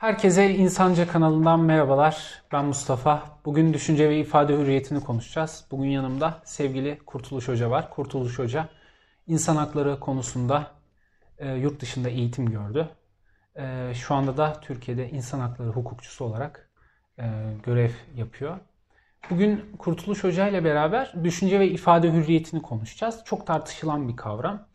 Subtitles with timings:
[0.00, 2.42] Herkese İnsanca kanalından merhabalar.
[2.52, 3.22] Ben Mustafa.
[3.44, 5.64] Bugün düşünce ve ifade hürriyetini konuşacağız.
[5.70, 7.90] Bugün yanımda sevgili Kurtuluş Hoca var.
[7.90, 8.68] Kurtuluş Hoca
[9.26, 10.66] insan hakları konusunda
[11.38, 12.88] e, yurt dışında eğitim gördü.
[13.56, 16.70] E, şu anda da Türkiye'de insan hakları hukukçusu olarak
[17.18, 17.24] e,
[17.62, 18.58] görev yapıyor.
[19.30, 23.22] Bugün Kurtuluş Hoca ile beraber düşünce ve ifade hürriyetini konuşacağız.
[23.24, 24.66] Çok tartışılan bir kavram.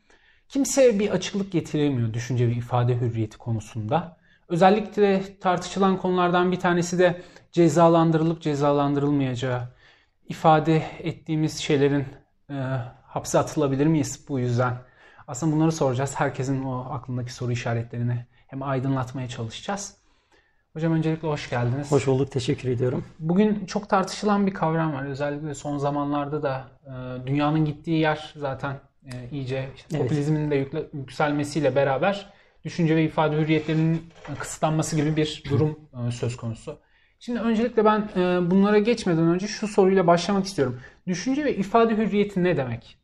[0.49, 4.24] Kimse bir açıklık getiremiyor düşünce ve ifade hürriyeti konusunda.
[4.49, 9.61] Özellikle tartışılan konulardan bir tanesi de cezalandırılıp cezalandırılmayacağı.
[10.29, 12.05] ifade ettiğimiz şeylerin
[12.49, 12.53] e,
[13.03, 14.73] hapse atılabilir miyiz bu yüzden?
[15.27, 16.13] Aslında bunları soracağız.
[16.15, 19.97] Herkesin o aklındaki soru işaretlerini hem aydınlatmaya çalışacağız.
[20.73, 21.91] Hocam öncelikle hoş geldiniz.
[21.91, 23.05] Hoş bulduk, teşekkür ediyorum.
[23.19, 25.05] Bugün çok tartışılan bir kavram var.
[25.05, 30.51] Özellikle son zamanlarda da e, dünyanın gittiği yer zaten e, iyice işte popülizmin evet.
[30.51, 32.33] de yükle, yükselmesiyle beraber
[32.65, 34.01] düşünce ve ifade hürriyetlerinin
[34.39, 36.79] kısıtlanması gibi bir durum e, söz konusu.
[37.19, 40.79] Şimdi öncelikle ben e, bunlara geçmeden önce şu soruyla başlamak istiyorum.
[41.07, 42.97] Düşünce ve ifade hürriyeti ne demek?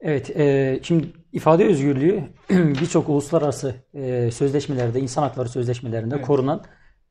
[0.00, 6.26] Evet, e, şimdi ifade özgürlüğü birçok uluslararası e, sözleşmelerde, insan hakları sözleşmelerinde evet.
[6.26, 6.64] korunan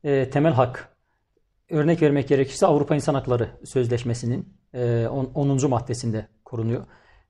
[0.04, 0.88] e, temel hak.
[1.70, 5.70] Örnek vermek gerekirse Avrupa İnsan Hakları Sözleşmesi'nin e, 10.
[5.70, 6.86] maddesinde korunuyor.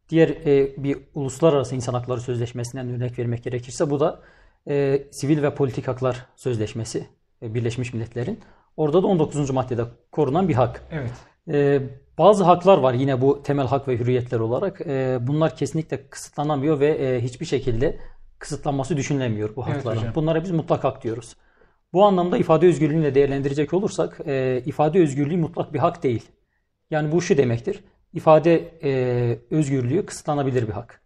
[0.09, 4.23] Diğer e, bir uluslararası insan hakları sözleşmesinden örnek vermek gerekirse bu da
[4.69, 7.07] e, Sivil ve Politik Haklar Sözleşmesi
[7.43, 8.41] e, Birleşmiş Milletler'in.
[8.77, 9.51] Orada da 19.
[9.51, 10.83] maddede korunan bir hak.
[10.91, 11.11] Evet.
[11.49, 11.83] E,
[12.19, 14.81] bazı haklar var yine bu temel hak ve hürriyetler olarak.
[14.81, 17.99] E, bunlar kesinlikle kısıtlanamıyor ve e, hiçbir şekilde
[18.39, 20.03] kısıtlanması düşünülemiyor bu hakların.
[20.05, 21.37] Evet Bunlara biz mutlak hak diyoruz.
[21.93, 26.29] Bu anlamda ifade özgürlüğünü de değerlendirecek olursak e, ifade özgürlüğü mutlak bir hak değil.
[26.91, 27.85] Yani bu şu demektir.
[28.13, 31.02] İfade e, özgürlüğü kısıtlanabilir bir hak.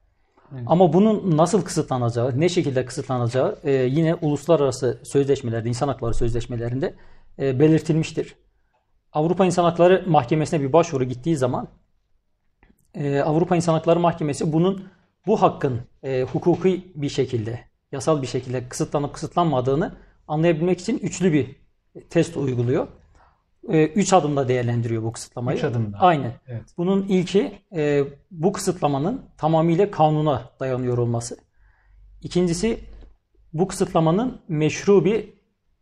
[0.67, 6.95] Ama bunun nasıl kısıtlanacağı, ne şekilde kısıtlanacağı e, yine uluslararası sözleşmelerde, insan hakları sözleşmelerinde
[7.39, 8.37] e, belirtilmiştir.
[9.13, 11.69] Avrupa İnsan Hakları Mahkemesi'ne bir başvuru gittiği zaman
[12.95, 14.89] e, Avrupa İnsan Hakları Mahkemesi bunun
[15.27, 17.61] bu hakkın e, hukuki bir şekilde,
[17.93, 19.95] yasal bir şekilde kısıtlanıp kısıtlanmadığını
[20.29, 21.57] anlayabilmek için üçlü bir
[22.11, 22.89] test uyguluyor.
[23.69, 25.59] E, üç adımda değerlendiriyor bu kısıtlamayı.
[25.59, 25.99] Üç adımda.
[25.99, 26.33] Aynen.
[26.47, 26.63] Evet.
[26.77, 31.37] Bunun ilki e, bu kısıtlamanın tamamıyla kanuna dayanıyor olması.
[32.23, 32.81] İkincisi
[33.53, 35.37] bu kısıtlamanın meşru bir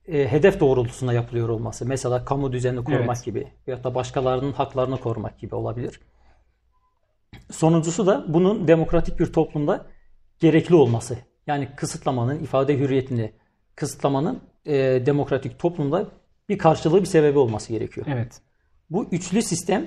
[0.07, 1.87] e, hedef doğrultusunda yapılıyor olması.
[1.87, 3.25] Mesela kamu düzenini korumak evet.
[3.25, 6.01] gibi veyahut da başkalarının haklarını korumak gibi olabilir.
[7.51, 9.87] Sonuncusu da bunun demokratik bir toplumda
[10.41, 11.19] gerekli olması.
[11.47, 13.33] Yani kısıtlamanın ifade hürriyetini
[13.77, 14.73] kısıtlamanın e,
[15.07, 16.07] demokratik toplumda
[16.49, 18.07] bir karşılığı bir sebebi olması gerekiyor.
[18.11, 18.41] Evet.
[18.91, 19.87] Bu üçlü sistem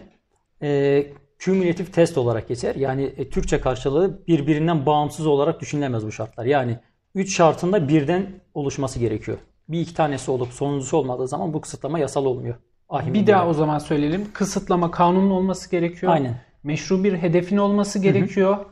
[0.61, 1.03] e,
[1.39, 2.75] kümülatif test olarak geçer.
[2.75, 6.45] Yani e, Türkçe karşılığı birbirinden bağımsız olarak düşünülemez bu şartlar.
[6.45, 6.79] Yani
[7.15, 9.37] üç şartında birden oluşması gerekiyor.
[9.69, 12.55] Bir iki tanesi olup sonuncusu olmadığı zaman bu kısıtlama yasal olmuyor.
[12.89, 14.27] Ahim bir daha o zaman söyleyelim.
[14.33, 16.11] Kısıtlama kanunun olması gerekiyor.
[16.11, 16.41] Aynen.
[16.63, 18.57] Meşru bir hedefin olması gerekiyor.
[18.57, 18.65] Hı hı.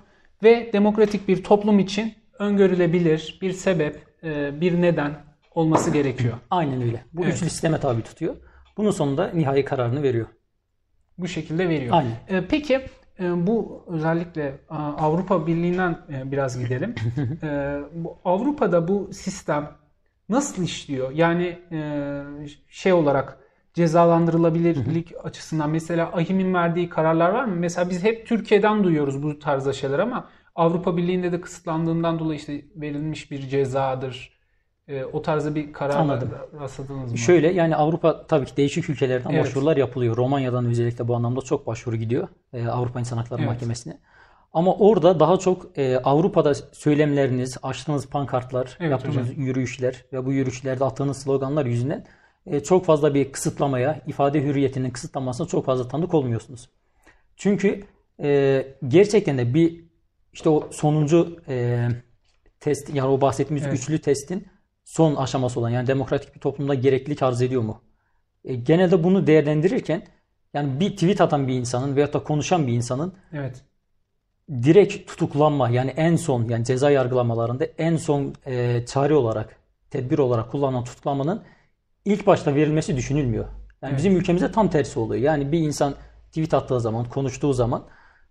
[0.43, 5.11] Ve demokratik bir toplum için öngörülebilir bir sebep, e, bir neden
[5.55, 6.33] olması gerekiyor.
[6.51, 7.03] Aynen öyle.
[7.13, 7.33] Bu evet.
[7.33, 8.35] üçlü sisteme tabi tutuyor.
[8.77, 10.27] Bunun sonunda nihai kararını veriyor.
[11.17, 11.95] Bu şekilde veriyor.
[11.95, 12.11] Aynen.
[12.27, 12.81] E, peki
[13.19, 16.95] e, bu özellikle Avrupa Birliği'nden biraz gidelim.
[17.93, 19.71] bu Avrupa'da bu sistem
[20.29, 21.11] nasıl işliyor?
[21.11, 21.59] Yani
[22.69, 23.37] şey olarak
[23.73, 27.55] cezalandırılabilirlik açısından mesela AHİM'in verdiği kararlar var mı?
[27.55, 32.65] Mesela biz hep Türkiye'den duyuyoruz bu tarzda şeyler ama Avrupa Birliği'nde de kısıtlandığından dolayı işte
[32.75, 34.34] verilmiş bir cezadır.
[34.87, 36.29] E, o tarzda bir karar Anladım.
[36.59, 37.17] rastladınız mı?
[37.17, 39.43] Şöyle yani Avrupa tabii ki değişik ülkelerden evet.
[39.43, 40.17] başvurular yapılıyor.
[40.17, 43.51] Romanya'dan özellikle bu anlamda çok başvuru gidiyor e, Avrupa İnsan Hakları evet.
[43.51, 43.97] Mahkemesi'ne.
[44.53, 49.45] Ama orada daha çok e, Avrupa'da söylemleriniz, açtığınız pankartlar, evet, yaptığınız hocam.
[49.45, 52.05] yürüyüşler ve bu yürüyüşlerde attığınız sloganlar yüzünden
[52.45, 56.69] e, çok fazla bir kısıtlamaya, ifade hürriyetinin kısıtlanmasına çok fazla tanık olmuyorsunuz.
[57.35, 57.83] Çünkü
[58.21, 59.85] e, gerçekten de bir
[60.33, 61.87] işte o sonuncu e,
[62.59, 63.79] test yani o bahsettiğimiz evet.
[63.79, 64.47] üçlü testin
[64.85, 67.81] son aşaması olan yani demokratik bir toplumda gereklilik arz ediyor mu?
[68.43, 70.03] E, genelde bunu değerlendirirken
[70.53, 73.61] yani bir tweet atan bir insanın veyahut da konuşan bir insanın evet.
[74.51, 79.55] direkt tutuklanma yani en son yani ceza yargılamalarında en son e, çare olarak
[79.89, 81.41] tedbir olarak kullanılan tutuklanmanın
[82.05, 83.45] ilk başta verilmesi düşünülmüyor.
[83.45, 83.97] Yani evet.
[83.97, 85.23] bizim ülkemizde tam tersi oluyor.
[85.23, 85.95] Yani bir insan
[86.27, 87.83] tweet attığı zaman, konuştuğu zaman,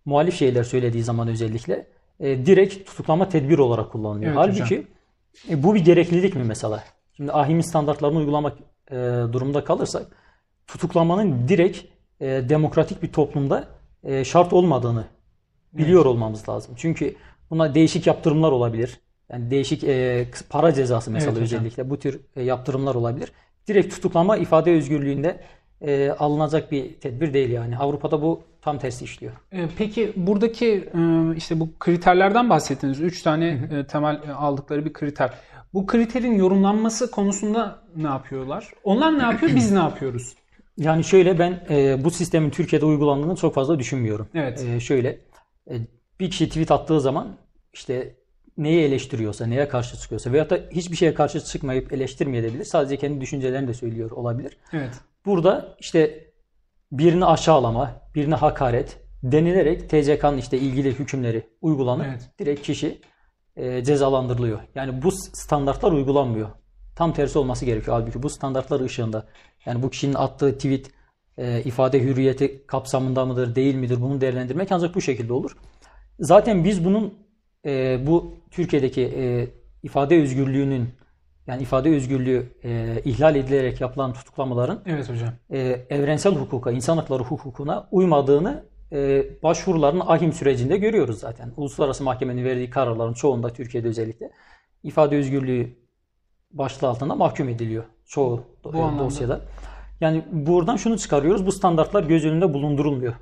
[0.05, 1.87] muhalif şeyler söylediği zaman özellikle
[2.21, 4.33] e, direkt tutuklama tedbir olarak kullanılıyor.
[4.33, 4.85] Evet, Halbuki hocam.
[5.51, 6.85] E, bu bir gereklilik mi mesela?
[7.17, 8.59] Şimdi ahimin standartlarını uygulamak
[8.91, 8.95] e,
[9.33, 10.07] durumunda kalırsak
[10.67, 11.79] tutuklamanın direkt
[12.21, 13.69] e, demokratik bir toplumda
[14.05, 15.05] e, şart olmadığını
[15.73, 16.07] biliyor evet.
[16.07, 16.75] olmamız lazım.
[16.79, 17.15] Çünkü
[17.51, 19.01] buna değişik yaptırımlar olabilir.
[19.33, 21.59] Yani değişik e, para cezası mesela Evet hocam.
[21.59, 23.33] özellikle bu tür e, yaptırımlar olabilir.
[23.69, 25.41] Direkt tutuklama ifade özgürlüğünde
[25.87, 27.79] e, alınacak bir tedbir değil yani.
[27.79, 29.33] Avrupa'da bu tam tersi işliyor.
[29.53, 33.01] E, Peki buradaki e, işte bu kriterlerden bahsettiniz.
[33.01, 35.31] Üç tane e, temel e, aldıkları bir kriter.
[35.75, 38.71] Bu kriterin yorumlanması konusunda ne yapıyorlar?
[38.85, 40.35] Onlar ne yapıyor, biz ne yapıyoruz?
[40.77, 44.29] Yani şöyle ben e, bu sistemin Türkiye'de uygulandığını çok fazla düşünmüyorum.
[44.35, 44.65] Evet.
[44.69, 45.19] E, şöyle
[45.71, 45.75] e,
[46.21, 47.37] bir kişi tweet attığı zaman
[47.73, 48.15] işte
[48.59, 52.65] neyi eleştiriyorsa, neye karşı çıkıyorsa veyahut da hiçbir şeye karşı çıkmayıp eleştirmeyebilir.
[52.65, 54.57] Sadece kendi düşüncelerini de söylüyor olabilir.
[54.73, 54.95] Evet.
[55.27, 56.31] Burada işte
[56.93, 62.31] birini aşağılama, birine hakaret denilerek TCK'nın işte ilgili hükümleri uygulanıp Evet.
[62.39, 63.01] direkt kişi
[63.57, 64.61] e, cezalandırılıyor.
[64.75, 66.49] Yani bu standartlar uygulanmıyor.
[66.97, 69.27] Tam tersi olması gerekiyor halbuki bu standartlar ışığında.
[69.67, 70.91] Yani bu kişinin attığı tweet
[71.39, 75.57] e, ifade hürriyeti kapsamında mıdır, değil midir bunu değerlendirmek ancak bu şekilde olur.
[76.21, 77.15] Zaten biz bunun
[77.67, 79.49] e, bu Türkiye'deki e,
[79.83, 80.89] ifade özgürlüğünün
[81.47, 85.29] yani ifade özgürlüğü e, ihlal edilerek yapılan tutuklamaların Evet hocam.
[85.51, 85.59] e,
[85.91, 91.53] evrensel hukuka, insan hakları hukukuna uymadığını e, başvuruların ahim sürecinde görüyoruz zaten.
[91.57, 94.31] Uluslararası mahkemenin verdiği kararların çoğunda Türkiye'de özellikle
[94.83, 95.77] ifade özgürlüğü
[96.51, 99.05] başlığı altında mahkum ediliyor çoğu Bu e, anlamda.
[99.05, 99.41] dosyada.
[100.01, 101.47] Yani buradan şunu çıkarıyoruz.
[101.47, 103.15] Bu standartlar göz önünde bulundurulmuyor.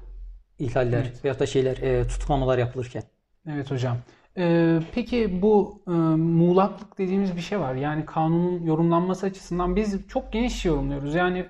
[0.59, 1.25] İhlaller Evet.
[1.25, 3.03] veyahut da şeyler e, tutuklamalar yapılırken.
[3.51, 3.97] Evet hocam.
[4.39, 7.75] E, peki bu e, muğlaklık dediğimiz bir şey var.
[7.75, 11.15] Yani kanunun yorumlanması açısından biz çok geniş yorumluyoruz.
[11.15, 11.47] Yani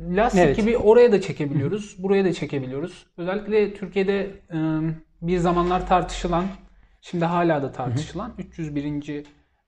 [0.00, 0.56] lastik Evet.
[0.56, 3.06] gibi oraya da çekebiliyoruz, buraya da çekebiliyoruz.
[3.16, 4.20] Özellikle Türkiye'de
[4.52, 4.58] e,
[5.22, 6.44] bir zamanlar tartışılan,
[7.00, 9.24] şimdi hala da tartışılan 301.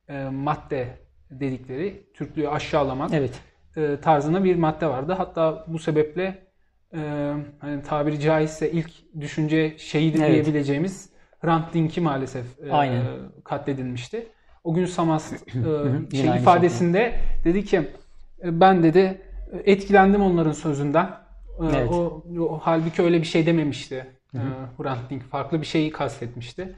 [0.08, 0.88] e, madde
[1.30, 3.40] dedikleri Türklüğü aşağılamak Evet.
[3.76, 5.12] e, tarzına bir madde vardı.
[5.18, 6.46] Hatta bu sebeple
[6.94, 10.32] e, hani tabiri caizse ilk düşünce şehidi Evet.
[10.32, 13.04] diyebileceğimiz Hrant Dink'i maalesef e, Aynen.
[13.44, 14.28] katledilmişti.
[14.64, 15.32] O gün Samas
[16.12, 17.76] e, şey ifadesinde dedi ki
[18.42, 19.20] e, ben dedi
[19.52, 21.04] e, etkilendim onların sözünden.
[21.04, 21.90] E, Evet.
[21.90, 24.06] o, o halbuki öyle bir şey dememişti.
[24.34, 24.38] E,
[24.78, 26.76] Hrant Dink farklı bir şeyi kastetmişti.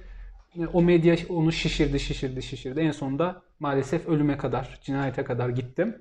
[0.59, 2.81] E, O medya onu şişirdi, şişirdi, şişirdi.
[2.81, 5.97] En sonunda maalesef ölüme kadar, cinayete kadar gittim.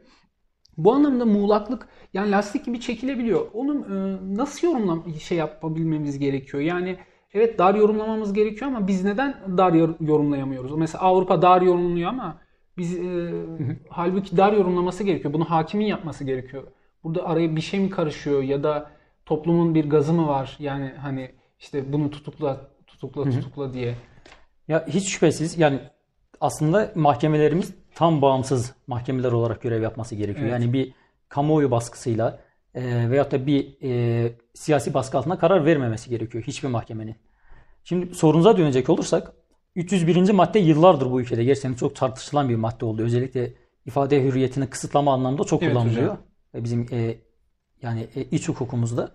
[0.77, 3.47] Bu anlamda muğlaklık yani lastik gibi çekilebiliyor.
[3.53, 6.63] Onun e, nasıl yorumlam şey yapabilmemiz gerekiyor?
[6.63, 6.97] Yani
[7.37, 10.71] evet dar yorumlamamız gerekiyor ama biz neden dar yor- yorumlayamıyoruz?
[10.77, 12.37] Mesela Avrupa dar yorumluyor ama
[12.77, 13.31] biz e,
[13.89, 15.33] halbuki dar yorumlaması gerekiyor.
[15.33, 16.63] Bunu hakimin yapması gerekiyor.
[17.03, 18.91] Burada araya bir şey mi karışıyor ya da
[19.25, 20.55] toplumun bir gazı mı var?
[20.59, 23.95] Yani hani işte bunu tutukla, tutukla, tutukla diye.
[24.67, 25.79] Ya hiç şüphesiz yani
[26.41, 30.47] aslında mahkemelerimiz tam bağımsız mahkemeler olarak görev yapması gerekiyor.
[30.49, 30.61] Evet.
[30.61, 30.93] Yani bir
[31.29, 32.39] kamuoyu baskısıyla
[32.75, 37.15] e, veyahut da bir e, siyasi baskı altında karar vermemesi gerekiyor hiçbir mahkemenin.
[37.87, 39.33] Şimdi sorunuza dönecek olursak
[39.75, 40.31] 301.
[40.31, 43.03] madde yıllardır bu ülkede gerçekten çok tartışılan bir madde oldu.
[43.03, 43.53] Özellikle
[43.85, 46.03] ifade hürriyetini kısıtlama anlamda çok Evet kullanılıyor.
[46.03, 46.17] hocam.
[46.55, 47.15] E, Bizim e,
[47.81, 49.11] yani e, iç hukukumuzda.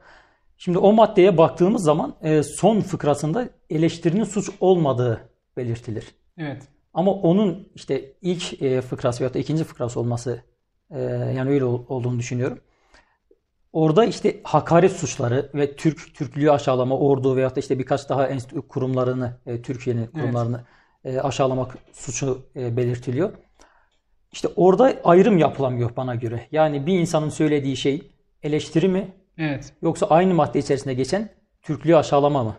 [0.56, 5.20] Şimdi o maddeye baktığımız zaman e, son fıkrasında eleştirinin suç olmadığı
[5.56, 6.04] belirtilir.
[6.38, 6.62] Evet.
[6.94, 10.42] Ama onun işte ilk e, fıkrası veyahut da ikinci fıkrası olması
[10.90, 11.00] e,
[11.36, 12.58] yani öyle ol- olduğunu düşünüyorum.
[13.72, 18.62] Orada işte hakaret suçları ve Türk Türklüğü aşağılama, ordu veyahut da işte birkaç daha enstitü
[18.62, 20.64] kurumlarını, e, Türkiye'nin kurumlarını
[21.04, 23.32] e, aşağılamak suçu e, belirtiliyor.
[24.32, 26.46] İşte orada ayrım yapılamıyor bana göre.
[26.52, 28.12] Yani bir insanın söylediği şey
[28.42, 29.72] eleştiri mi Evet.
[29.82, 31.28] yoksa aynı madde içerisinde geçen
[31.62, 32.56] Türklüğü aşağılama mı?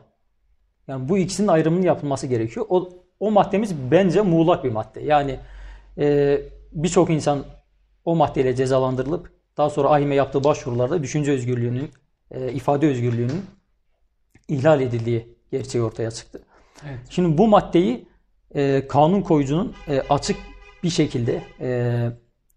[0.87, 2.65] Yani bu ikisinin ayrımının yapılması gerekiyor.
[2.69, 2.89] O,
[3.19, 5.01] o maddemiz bence muğlak bir madde.
[5.01, 5.39] Yani
[5.97, 6.37] e,
[6.71, 7.45] birçok insan
[8.05, 11.91] o maddeyle cezalandırılıp daha sonra AİHM'e yaptığı başvurularda düşünce özgürlüğünün,
[12.31, 13.45] e, ifade özgürlüğünün
[14.47, 16.41] ihlal edildiği gerçeği ortaya çıktı.
[16.89, 16.99] Evet.
[17.09, 18.07] Şimdi bu maddeyi
[18.55, 20.37] e, kanun koyucunun e, açık
[20.83, 21.69] bir şekilde e,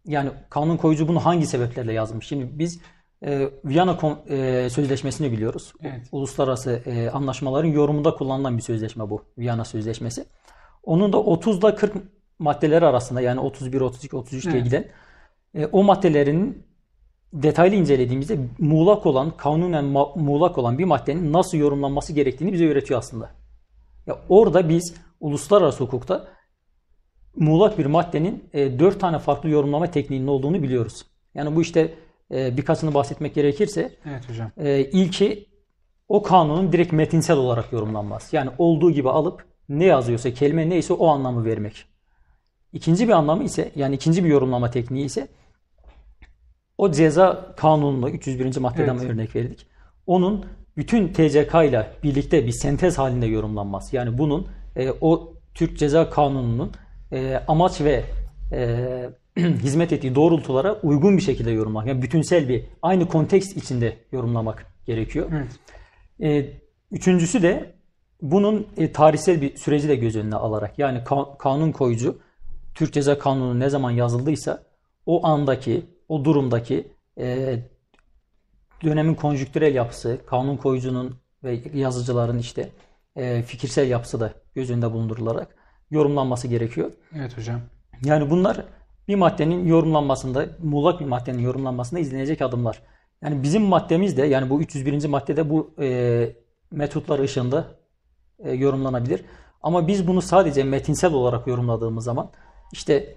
[0.07, 2.27] yani kanun koyucu bunu hangi sebeplerle yazmış?
[2.27, 2.81] Şimdi biz
[3.27, 5.73] e, Viyana Kon- e, Sözleşmesi'ni biliyoruz.
[5.83, 6.09] Evet.
[6.13, 9.25] Uluslararası e, anlaşmaların yorumunda kullanılan bir sözleşme bu.
[9.39, 10.25] Viyana Sözleşmesi.
[10.83, 11.95] Onun da 30 ile 40
[12.39, 14.65] maddeleri arasında yani 31, 32, 33 diye Evet.
[14.65, 14.85] giden
[15.55, 16.66] e, o maddelerin
[17.43, 19.85] detaylı incelediğimizde muğlak olan, kanunen
[20.17, 23.31] muğlak olan bir maddenin nasıl yorumlanması gerektiğini bize öğretiyor aslında.
[24.07, 26.29] Ya orada biz uluslararası hukukta
[27.37, 31.07] muğlak bir maddenin e, dört tane farklı yorumlama tekniğinin olduğunu biliyoruz.
[31.35, 31.95] Yani bu işte
[32.31, 34.51] e, birkaçını bahsetmek gerekirse Evet hocam.
[34.57, 35.47] e, ilki
[36.09, 38.37] o kanunun direkt metinsel olarak yorumlanması.
[38.37, 41.85] Yani olduğu gibi alıp ne yazıyorsa, kelime neyse o anlamı vermek.
[42.73, 45.29] İkinci bir anlamı ise yani ikinci bir yorumlama tekniği ise
[46.79, 48.57] o ceza kanununu 301.
[48.61, 49.11] maddeden Evet.
[49.11, 49.67] örnek verdik.
[50.07, 53.97] Onun bütün TCK ile birlikte bir sentez halinde yorumlanması.
[53.97, 56.73] Yani bunun e, o Türk Ceza Kanunu'nun
[57.13, 58.05] e, amaç ve
[58.53, 61.89] e, hizmet ettiği doğrultulara uygun bir şekilde yorumlamak.
[61.89, 65.31] Yani bütünsel bir aynı kontekst içinde yorumlamak gerekiyor.
[65.33, 65.49] Evet.
[66.23, 66.51] E,
[66.91, 67.75] üçüncüsü de
[68.23, 72.19] bunun e, tarihsel bir süreci de göz önüne alarak yani ka- kanun koyucu
[72.75, 74.63] Türk Ceza Kanunu ne zaman yazıldıysa
[75.07, 77.59] o andaki, o durumdaki e,
[78.85, 82.69] dönemin konjüktürel yapısı, kanun koyucunun ve yazıcıların işte
[83.17, 85.57] e, fikirsel yapısı da göz önünde bulundurularak
[85.91, 86.93] yorumlanması gerekiyor.
[87.17, 87.61] Evet hocam.
[88.05, 88.65] Yani bunlar
[89.09, 92.83] bir maddenin yorumlanmasında, muğlak bir maddenin yorumlanmasında izlenecek adımlar.
[93.23, 95.09] Yani bizim maddemiz de yani bu 301.
[95.09, 96.37] maddede bu e,
[96.71, 97.67] metotlar ışığında
[98.39, 99.25] e, yorumlanabilir.
[99.63, 102.31] Ama biz bunu sadece metinsel olarak yorumladığımız zaman
[102.73, 103.17] işte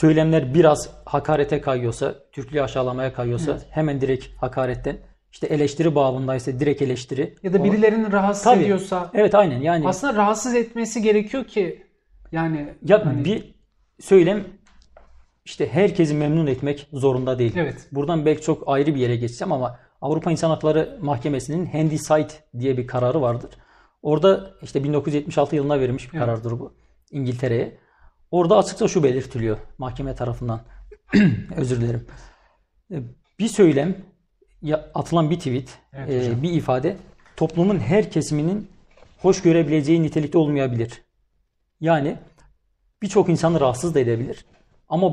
[0.00, 3.66] söylemler biraz hakarete kayıyorsa, Türklüğü aşağılamaya kayıyorsa Evet.
[3.70, 4.96] hemen direkt hakaretten
[5.32, 7.34] işte eleştiri babındaysa direkt eleştiri.
[7.42, 8.62] Ya da birilerini rahatsız Tabii.
[8.62, 11.86] ediyorsa Evet aynen yani aslında rahatsız etmesi gerekiyor ki
[12.32, 13.54] yani ya hani- bir
[14.00, 14.44] söylem
[15.44, 17.52] işte herkesi memnun etmek zorunda değil.
[17.56, 17.88] Evet.
[17.92, 22.86] Buradan belki çok ayrı bir yere geçeceğim ama Avrupa İnsan Hakları Mahkemesi'nin Handicide diye bir
[22.86, 23.50] kararı vardır.
[24.02, 26.26] Orada işte 1976 yılına verilmiş bir Evet.
[26.26, 26.74] karardır bu
[27.10, 27.78] İngiltere'ye.
[28.32, 30.60] Orada açıkça şu belirtiliyor mahkeme tarafından.
[31.56, 32.06] Özür dilerim.
[32.92, 32.96] E,
[33.38, 33.96] Bir söylem,
[34.94, 36.96] atılan bir tweet, Evet e, bir ifade
[37.36, 38.68] toplumun her kesiminin
[39.18, 41.02] hoş görebileceği nitelikte olmayabilir.
[41.80, 42.16] Yani
[43.02, 44.44] birçok insanı rahatsız da edebilir.
[44.88, 45.12] Ama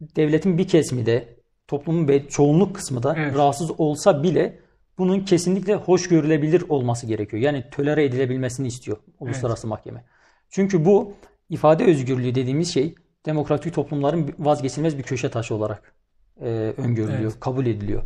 [0.00, 1.36] devletin bir kesimi de
[1.68, 3.36] toplumun be- çoğunluk kısmı da Evet.
[3.36, 4.58] rahatsız olsa bile
[4.98, 7.42] bunun kesinlikle hoş görülebilir olması gerekiyor.
[7.42, 10.04] Yani tölere edilebilmesini istiyor uluslararası mahkeme.
[10.50, 11.12] Çünkü bu
[11.50, 12.94] ifade özgürlüğü dediğimiz şey
[13.26, 15.94] demokratik toplumların vazgeçilmez bir köşe taşı olarak
[16.40, 18.02] e, öngörülüyor, kabul ediliyor.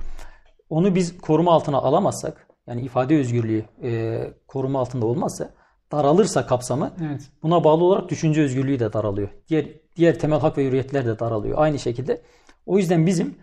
[0.71, 5.51] Onu biz koruma altına alamazsak, yani ifade özgürlüğü e, koruma altında olmazsa,
[5.93, 7.31] daralırsa kapsamı evet.
[7.43, 9.29] Buna bağlı olarak düşünce özgürlüğü de daralıyor.
[9.49, 11.59] Diğer diğer temel hak ve hürriyetler de daralıyor.
[11.59, 12.23] Aynı şekilde.
[12.67, 13.35] O yüzden bizim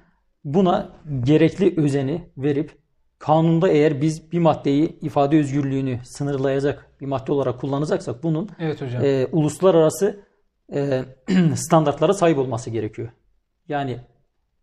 [0.43, 0.89] buna
[1.24, 2.77] gerekli özeni verip
[3.22, 9.06] kanunda eğer biz bir maddeyi ifade özgürlüğünü sınırlayacak bir madde olarak kullanacaksak bunun Evet hocam.
[9.06, 10.20] e, uluslararası
[10.74, 11.04] e,
[11.56, 13.10] standartlara sahip olması gerekiyor.
[13.68, 13.98] Yani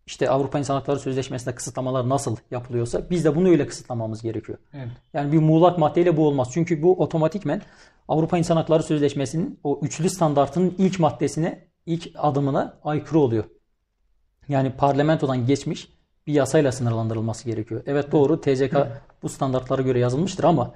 [0.05, 4.57] işte Avrupa İnsan Hakları Sözleşmesi'nde kısıtlamalar nasıl yapılıyorsa biz de bunu öyle kısıtlamamız gerekiyor.
[4.73, 4.87] evet.
[5.13, 6.49] Yani bir muğlak maddeyle bu olmaz.
[6.53, 7.61] Çünkü bu otomatikmen
[8.07, 13.43] Avrupa İnsan Hakları Sözleşmesi'nin o üçlü standartının ilk maddesine, ilk adımına aykırı oluyor.
[14.49, 15.98] Yani parlamentodan geçmiş
[16.29, 17.81] bir yasayla sınırlandırılması gerekiyor.
[17.85, 18.75] Evet doğru TCK
[19.23, 20.73] bu standartlara göre yazılmıştır ama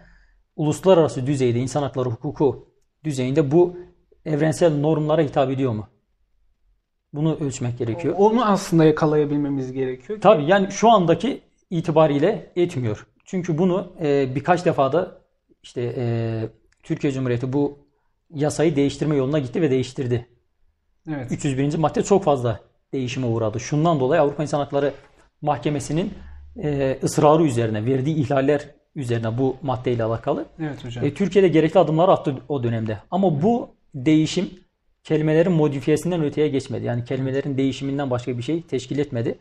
[0.56, 2.68] uluslararası düzeyde insan hakları hukuku
[3.04, 3.78] düzeyinde bu
[4.26, 5.88] evrensel normlara hitap ediyor mu?
[7.14, 8.16] Bunu ölçmek gerekiyor.
[8.18, 10.20] Onu aslında yakalayabilmemiz gerekiyor.
[10.20, 13.08] ki- Tabii yani şu andaki itibariyle etmiyor.
[13.26, 15.22] Çünkü bunu e, birkaç defada
[15.64, 16.06] işte e,
[16.84, 17.78] Türkiye Cumhuriyeti bu
[18.34, 20.28] yasayı değiştirme yoluna gitti ve değiştirdi.
[21.10, 21.32] Evet.
[21.32, 21.76] 301.
[21.78, 22.60] madde çok fazla
[22.94, 23.60] değişime uğradı.
[23.60, 24.94] Şundan dolayı Avrupa İnsan Hakları
[25.44, 26.14] Mahkemesi'nin
[26.64, 30.46] e, ısrarı üzerine, verdiği ihlaller üzerine bu maddeyle alakalı.
[30.60, 31.06] Evet hocam.
[31.06, 32.98] E, Türkiye'de gerekli adımlar attı o dönemde.
[33.12, 34.50] Ama bu değişim
[35.04, 36.86] kelimelerin modifiyesinden öteye geçmedi.
[36.86, 39.38] Yani kelimelerin değişiminden başka bir şey teşkil etmedi.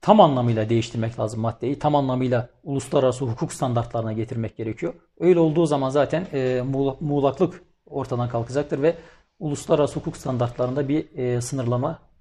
[0.00, 1.78] Tam anlamıyla değiştirmek lazım maddeyi.
[1.78, 4.94] Tam anlamıyla uluslararası hukuk standartlarına getirmek gerekiyor.
[5.20, 6.38] Öyle olduğu zaman zaten e,
[6.72, 8.94] muğla- muğlaklık ortadan kalkacaktır ve
[9.38, 11.40] uluslararası hukuk standartlarında bir e,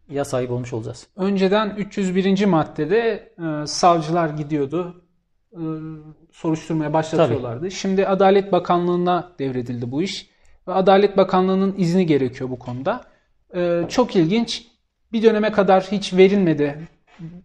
[0.05, 1.07] sınırlamaya sahip olmuş olacağız.
[1.15, 2.45] Önceden 301.
[2.45, 5.01] maddede e, savcılar gidiyordu.
[5.53, 5.61] e,
[6.31, 7.71] soruşturmaya başlatıyorlardı.
[7.71, 10.29] Şimdi Adalet Bakanlığı'na devredildi bu iş.
[10.67, 13.01] Ve Adalet Bakanlığı'nın izni gerekiyor bu konuda.
[13.55, 14.67] E, çok ilginç.
[15.11, 16.87] Bir döneme kadar hiç verilmedi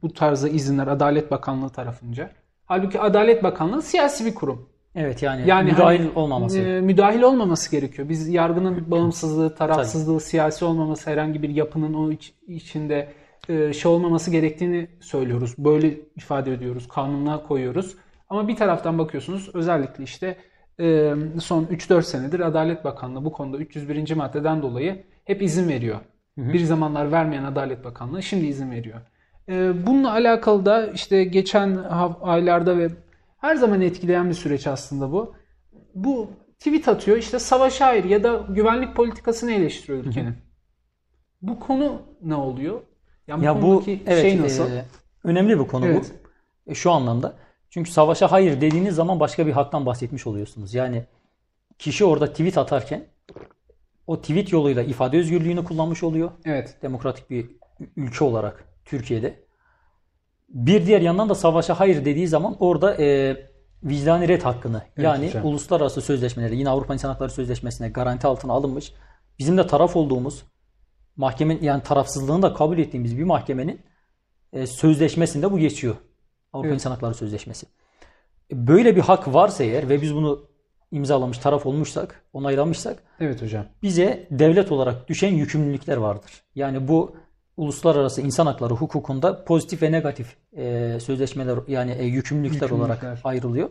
[0.03, 2.31] bu tarzda izinler Adalet Bakanlığı tarafınca.
[2.67, 4.69] Halbuki Adalet Bakanlığı siyasi bir kurum.
[4.95, 6.59] Evet yani, Yani müdahil hani, olmaması.
[6.61, 8.09] e, müdahil olmaması gerekiyor.
[8.09, 13.09] Biz yargının bağımsızlığı, tarafsızlığı, siyasi olmaması, herhangi bir yapının o iç- içinde
[13.49, 15.55] e, şey olmaması gerektiğini söylüyoruz.
[15.59, 17.97] Böyle ifade ediyoruz, kanuna koyuyoruz.
[18.29, 20.37] Ama bir taraftan bakıyorsunuz özellikle işte
[20.81, 24.15] e, son 3-4 senedir Adalet Bakanlığı bu konuda 301.
[24.15, 25.97] maddeden dolayı hep izin veriyor.
[26.37, 29.01] Bir zamanlar vermeyen Adalet Bakanlığı şimdi izin veriyor.
[29.49, 31.79] E, bununla alakalı da işte geçen
[32.23, 32.89] aylarda ve
[33.41, 35.35] her zaman etkileyen bir süreç aslında bu.
[35.95, 40.35] Bu tweet atıyor işte savaş hayır ya da güvenlik politikasını eleştiriyor ülkenin.
[41.43, 42.81] Bu konu ne oluyor?
[43.27, 44.71] Yani Ya bu konudaki evet şey nasıl?
[44.73, 44.85] e,
[45.25, 46.13] önemli bir konu Evet.
[46.67, 46.71] bu.
[46.71, 47.37] E, şu anlamda.
[47.71, 50.75] Çünkü savaşa hayır dediğiniz zaman başka bir haktan bahsetmiş oluyorsunuz.
[50.75, 51.05] Yani
[51.79, 53.05] kişi orada tweet atarken
[54.07, 56.31] o tweet yoluyla ifade özgürlüğünü kullanmış oluyor.
[56.45, 56.77] evet.
[56.83, 57.51] Demokratik bir
[57.97, 59.50] ülke olarak Türkiye'de.
[60.51, 63.37] Bir diğer yandan da savaşa hayır dediği zaman orada e,
[63.83, 65.47] vicdani red hakkını yani hocam.
[65.47, 68.93] uluslararası sözleşmeleri yine Avrupa İnsan Hakları Sözleşmesi'ne garanti altına alınmış
[69.39, 70.45] bizim de taraf olduğumuz
[71.17, 73.81] mahkemenin yani tarafsızlığını da kabul ettiğimiz bir mahkemenin
[74.53, 75.97] e, sözleşmesinde bu geçiyor.
[76.53, 76.75] Avrupa evet.
[76.75, 77.67] İnsan Hakları Sözleşmesi.
[78.53, 80.47] E, böyle bir hak varsa eğer ve biz bunu
[80.93, 83.67] imzalamış taraf olmuşsak, onaylamışsak Evet hocam.
[83.83, 86.43] Bize devlet olarak düşen yükümlülükler vardır.
[86.55, 87.17] Yani bu
[87.57, 93.71] uluslararası insan hakları hukukunda pozitif ve negatif e, sözleşmeler yani e, yükümlülükler, yükümlülükler olarak ayrılıyor.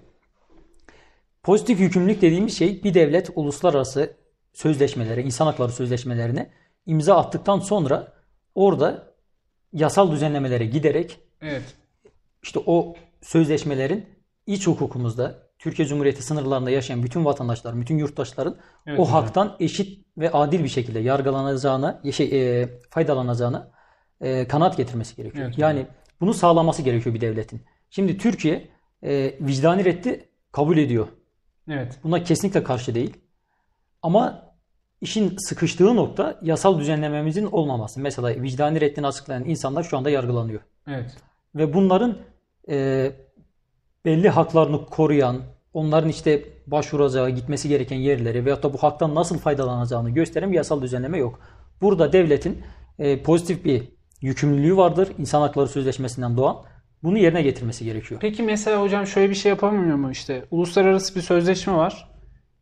[1.44, 4.14] Pozitif yükümlülük dediğimiz şey bir devlet uluslararası
[4.54, 6.50] sözleşmelere, insan hakları sözleşmelerine
[6.86, 8.14] imza attıktan sonra
[8.56, 9.14] orada
[9.74, 11.64] yasal düzenlemelere giderek evet.
[12.44, 14.06] işte o sözleşmelerin
[14.48, 18.56] iç hukukumuzda Türkiye Cumhuriyeti sınırlarında yaşayan bütün vatandaşlar, bütün yurttaşların
[18.88, 19.14] evet, o hocam.
[19.14, 23.72] haktan eşit ve adil bir şekilde yargılanacağına, şey, e, faydalanacağına
[24.22, 25.46] e, kanaat getirmesi gerekiyor.
[25.46, 25.94] Evet, yani hocam.
[26.22, 27.62] bunu sağlaması gerekiyor bir devletin.
[27.90, 28.70] Şimdi Türkiye
[29.04, 31.08] e, vicdani reddi kabul ediyor.
[31.70, 32.00] Evet.
[32.04, 33.18] Buna kesinlikle karşı değil.
[34.02, 34.50] Ama
[35.02, 38.00] işin sıkıştığı nokta yasal düzenlememizin olmaması.
[38.00, 40.62] Mesela vicdani reddini açıklayan insanlar şu anda yargılanıyor.
[40.88, 41.18] Evet.
[41.56, 42.18] Ve bunların
[42.70, 43.12] e,
[44.10, 45.38] belli haklarını koruyan,
[45.74, 50.82] onların işte başvuracağı, gitmesi gereken yerleri veyahut da bu haktan nasıl faydalanacağını gösteren bir yasal
[50.82, 51.40] düzenleme yok.
[51.82, 52.62] Burada devletin
[53.00, 53.84] e, pozitif bir
[54.22, 55.10] yükümlülüğü vardır.
[55.18, 56.58] İnsan Hakları Sözleşmesi'nden doğan.
[57.04, 58.22] Bunu yerine getirmesi gerekiyor.
[58.22, 60.46] Peki mesela hocam şöyle bir şey yapamıyor mu işte?
[60.52, 62.10] Uluslararası bir sözleşme var.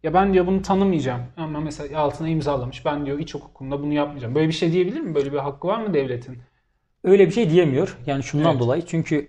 [0.04, 1.22] Ya ben diyor bunu tanımayacağım.
[1.38, 2.86] Ama mesela altına imzalamış.
[2.86, 4.36] Ben diyor iç hukukunda bunu yapmayacağım.
[4.36, 5.16] Böyle bir şey diyebilir mi?
[5.16, 6.38] Böyle bir hakkı var mı devletin?
[7.04, 7.98] Öyle bir şey diyemiyor.
[8.06, 8.60] Yani şundan evet.
[8.60, 8.86] dolayı.
[8.86, 9.28] Çünkü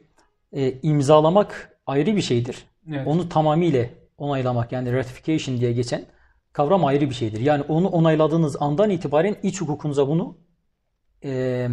[0.52, 2.64] e, imzalamak ayrı bir şeydir.
[2.88, 3.06] Evet.
[3.06, 3.84] Onu tamamıyla
[4.18, 6.04] onaylamak yani ratification diye geçen
[6.52, 7.40] kavram ayrı bir şeydir.
[7.40, 10.36] Yani onu onayladığınız andan itibaren iç hukukunuza bunu
[11.24, 11.68] e,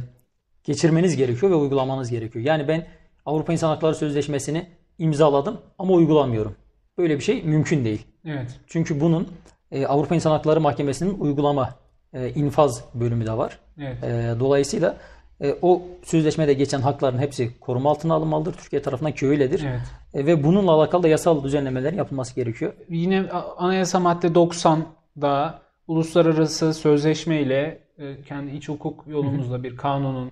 [0.64, 2.46] geçirmeniz gerekiyor ve uygulamanız gerekiyor.
[2.46, 2.86] Yani ben
[3.26, 4.68] Avrupa İnsan Hakları Sözleşmesi'ni
[4.98, 6.56] imzaladım ama uygulamıyorum.
[6.98, 8.06] Böyle bir şey mümkün değil.
[8.26, 8.60] Evet.
[8.68, 9.28] Çünkü bunun
[9.72, 11.76] e, Avrupa İnsan Hakları Mahkemesi'nin uygulama
[12.14, 13.60] e, infaz bölümü de var.
[13.78, 14.04] Evet.
[14.04, 14.98] E, dolayısıyla
[15.42, 18.54] e, o sözleşmede geçen hakların hepsi koruma altına alınmalıdır.
[18.54, 19.66] Türkiye tarafından ki öyledir.
[19.68, 19.82] Evet.
[20.14, 22.74] E, ve bununla alakalı da yasal düzenlemelerin yapılması gerekiyor.
[22.90, 30.32] Yine anayasa madde 90'da uluslararası sözleşme ile e, kendi iç hukuk yolumuzda bir kanunun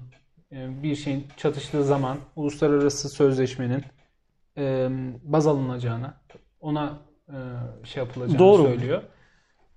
[0.52, 3.84] e, bir şeyin çatıştığı zaman uluslararası sözleşmenin
[4.58, 4.90] e,
[5.24, 6.14] baz alınacağını
[6.62, 7.00] ona
[7.84, 8.64] şey yapılacağını Doğru.
[8.64, 9.04] söylüyor.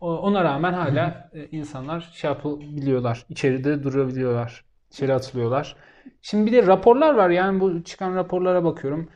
[0.00, 3.26] Ona rağmen hala insanlar şey yapabiliyorlar.
[3.28, 4.64] içeride durabiliyorlar.
[4.96, 5.76] İçeri atılıyorlar.
[6.22, 7.30] Şimdi bir de raporlar var.
[7.30, 9.08] Yani bu çıkan raporlara bakıyorum.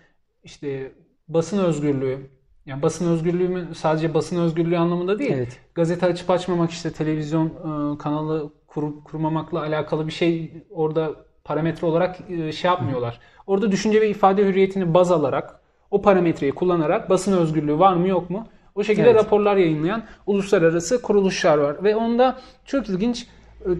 [0.45, 0.93] İşte
[1.29, 2.31] basın özgürlüğü.
[2.67, 5.33] Yani basın özgürlüğü mü sadece basın özgürlüğü anlamında değil.
[5.35, 5.61] Evet.
[5.75, 11.15] Gazete açıp açmamak işte televizyon e, kanalı kur, kurmamakla alakalı bir şey orada
[11.45, 13.21] parametre olarak e, şey yapmıyorlar.
[13.47, 18.31] Orada düşünce ve ifade hürriyetini baz alarak o parametreyi kullanarak basın özgürlüğü var mı yok
[18.31, 18.47] mu?
[18.75, 19.25] O şekilde evet.
[19.25, 21.85] raporlar yayınlayan uluslararası kuruluşlar var.
[21.85, 23.27] Ve onda çok ilginç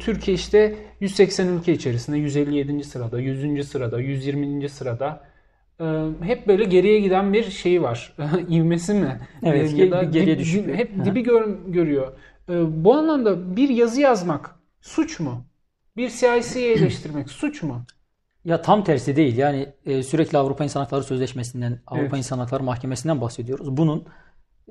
[0.01, 2.85] Türkiye işte 180 ülke içerisinde 157.
[2.85, 3.69] sırada, 100.
[3.69, 4.69] sırada, 120.
[4.69, 5.25] sırada
[5.81, 5.85] e,
[6.23, 8.17] hep böyle geriye giden bir şey var.
[8.49, 9.21] İvmesi mi?
[9.43, 10.75] Evet, ya da geriye düşüyor.
[10.75, 12.13] Hep dibi gör, görüyor.
[12.49, 15.47] E, bu anlamda bir yazı yazmak suç mu?
[15.97, 17.85] Bir siyasiyi eleştirmek suç mu?
[18.45, 19.37] Ya tam tersi değil.
[19.37, 22.19] Yani e, sürekli Avrupa İnsan Hakları Sözleşmesi'nden, Avrupa evet.
[22.19, 23.77] İnsan Hakları Mahkemesi'nden bahsediyoruz.
[23.77, 24.05] Bunun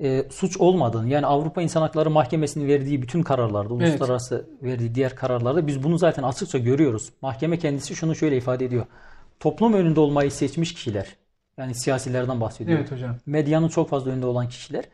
[0.02, 3.88] e, suç olmadığını, yani Avrupa İnsan Hakları Mahkemesi'nin verdiği bütün kararlarda, evet.
[3.88, 7.12] uluslararası verdiği diğer kararlarda biz bunu zaten açıkça görüyoruz.
[7.22, 8.86] Mahkeme kendisi şunu şöyle ifade ediyor.
[9.40, 11.16] Toplum önünde olmayı seçmiş kişiler,
[11.56, 12.78] yani siyasilerden bahsediyor.
[12.78, 13.16] Evet hocam.
[13.26, 14.84] Medyanın çok fazla önünde olan kişiler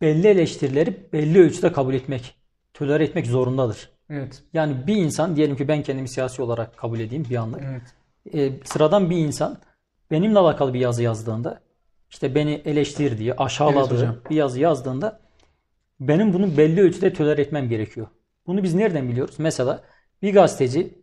[0.00, 2.34] belli eleştirileri belli ölçüde kabul etmek,
[2.74, 3.90] tolere etmek zorundadır.
[4.10, 4.42] Evet.
[4.52, 7.62] Yani bir insan diyelim ki ben kendimi siyasi olarak kabul edeyim bir anlık.
[7.64, 7.82] Evet.
[8.34, 9.58] E, sıradan bir insan
[10.10, 11.60] benimle alakalı bir yazı yazdığında
[12.14, 15.20] işte beni eleştirdiği, aşağıladığı evet bir yazı yazdığında
[16.00, 18.06] benim bunu belli ölçüde tolere etmem gerekiyor.
[18.46, 19.34] Bunu biz nereden biliyoruz?
[19.38, 19.82] Mesela
[20.22, 20.98] bir gazeteci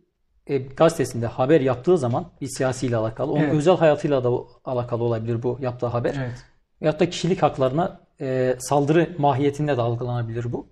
[0.46, 3.54] e, gazetesinde haber yaptığı zaman bir siyasiyle alakalı, onun evet.
[3.54, 4.30] özel hayatıyla da
[4.64, 6.14] alakalı olabilir bu yaptığı haber.
[6.18, 6.44] Evet.
[6.82, 10.66] Veyahut da kişilik haklarına e, saldırı mahiyetinde de algılanabilir bu.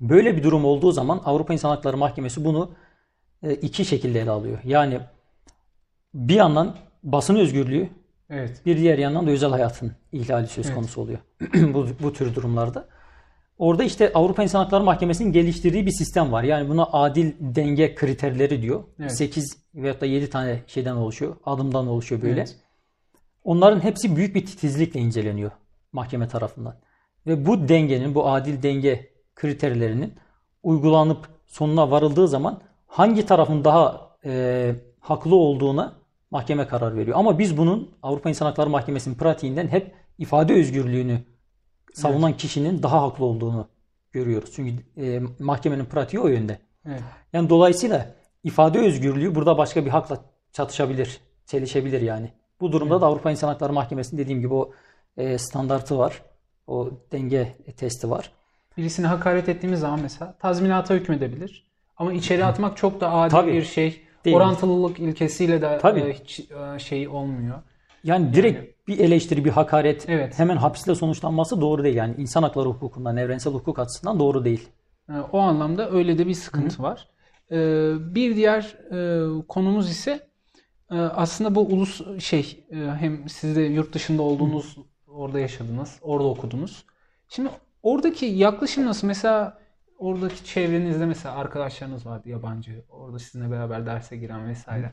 [0.00, 2.70] Böyle bir durum olduğu zaman Avrupa İnsan Hakları Mahkemesi bunu
[3.42, 4.58] e, iki şekilde ele alıyor.
[4.64, 5.00] Yani
[6.14, 7.88] bir yandan basın özgürlüğü,
[8.30, 8.66] evet.
[8.66, 10.74] bir diğer yandan da özel hayatın ihlali söz evet.
[10.74, 11.18] konusu oluyor
[11.54, 12.88] bu, bu tür durumlarda.
[13.58, 16.42] Orada işte Avrupa İnsan Hakları Mahkemesi'nin geliştirdiği bir sistem var.
[16.42, 18.84] Yani buna adil denge kriterleri diyor.
[19.00, 19.16] Evet.
[19.16, 21.36] 8 veyahut da 7 tane şeyden oluşuyor.
[21.44, 22.40] Adımdan oluşuyor böyle.
[22.40, 22.56] Evet.
[23.44, 25.50] Onların hepsi büyük bir titizlikle inceleniyor
[25.92, 26.76] mahkeme tarafından.
[27.26, 30.14] Ve bu dengenin, bu adil denge kriterlerinin
[30.62, 35.92] uygulanıp sonuna varıldığı zaman hangi tarafın daha e, haklı olduğuna
[36.34, 37.16] mahkeme karar veriyor.
[37.18, 41.18] Ama biz bunun Avrupa İnsan Hakları Mahkemesi'nin pratiğinden hep ifade özgürlüğünü
[41.92, 42.40] savunan evet.
[42.40, 43.68] kişinin daha haklı olduğunu
[44.12, 44.50] görüyoruz.
[44.56, 46.58] Çünkü e, mahkemenin pratiği o yönde.
[46.86, 47.02] Evet.
[47.32, 48.06] Yani dolayısıyla
[48.44, 50.20] ifade özgürlüğü burada başka bir hakla
[50.52, 52.32] çatışabilir, çelişebilir yani.
[52.60, 53.02] Bu durumda evet.
[53.02, 54.72] da Avrupa İnsan Hakları Mahkemesi'nin dediğim gibi o
[55.16, 56.22] e, standartı var.
[56.66, 58.30] O denge testi var.
[58.76, 61.66] Birisine hakaret ettiğimiz zaman mesela tazminata hükmedebilir.
[61.96, 63.52] Ama içeri atmak çok da adil Tabii.
[63.52, 64.04] bir şey.
[64.24, 64.36] Değil.
[64.36, 66.00] Orantılılık ilkesiyle de Tabii.
[66.00, 67.62] E, hiç e, şey olmuyor.
[68.04, 70.38] Yani direkt yani, bir eleştiri, bir hakaret evet.
[70.38, 71.96] hemen hapisle sonuçlanması doğru değil.
[71.96, 74.68] Yani insan hakları hukukundan, evrensel hukuk açısından doğru değil.
[75.08, 76.82] E, o anlamda öyle de bir sıkıntı Hı.
[76.82, 77.08] var.
[78.14, 78.76] Bir diğer
[79.48, 80.28] konumuz ise
[80.90, 84.80] aslında bu ulus şey hem siz de yurt dışında olduğunuz, Hı.
[85.12, 86.84] orada yaşadınız, orada okudunuz.
[87.28, 87.48] Şimdi
[87.82, 89.06] oradaki yaklaşım nasıl?
[89.06, 89.58] Mesela
[89.98, 92.84] oradaki çevrenizde mesela arkadaşlarınız vardı yabancı.
[92.90, 94.92] Orada sizinle beraber derse giren vesaire.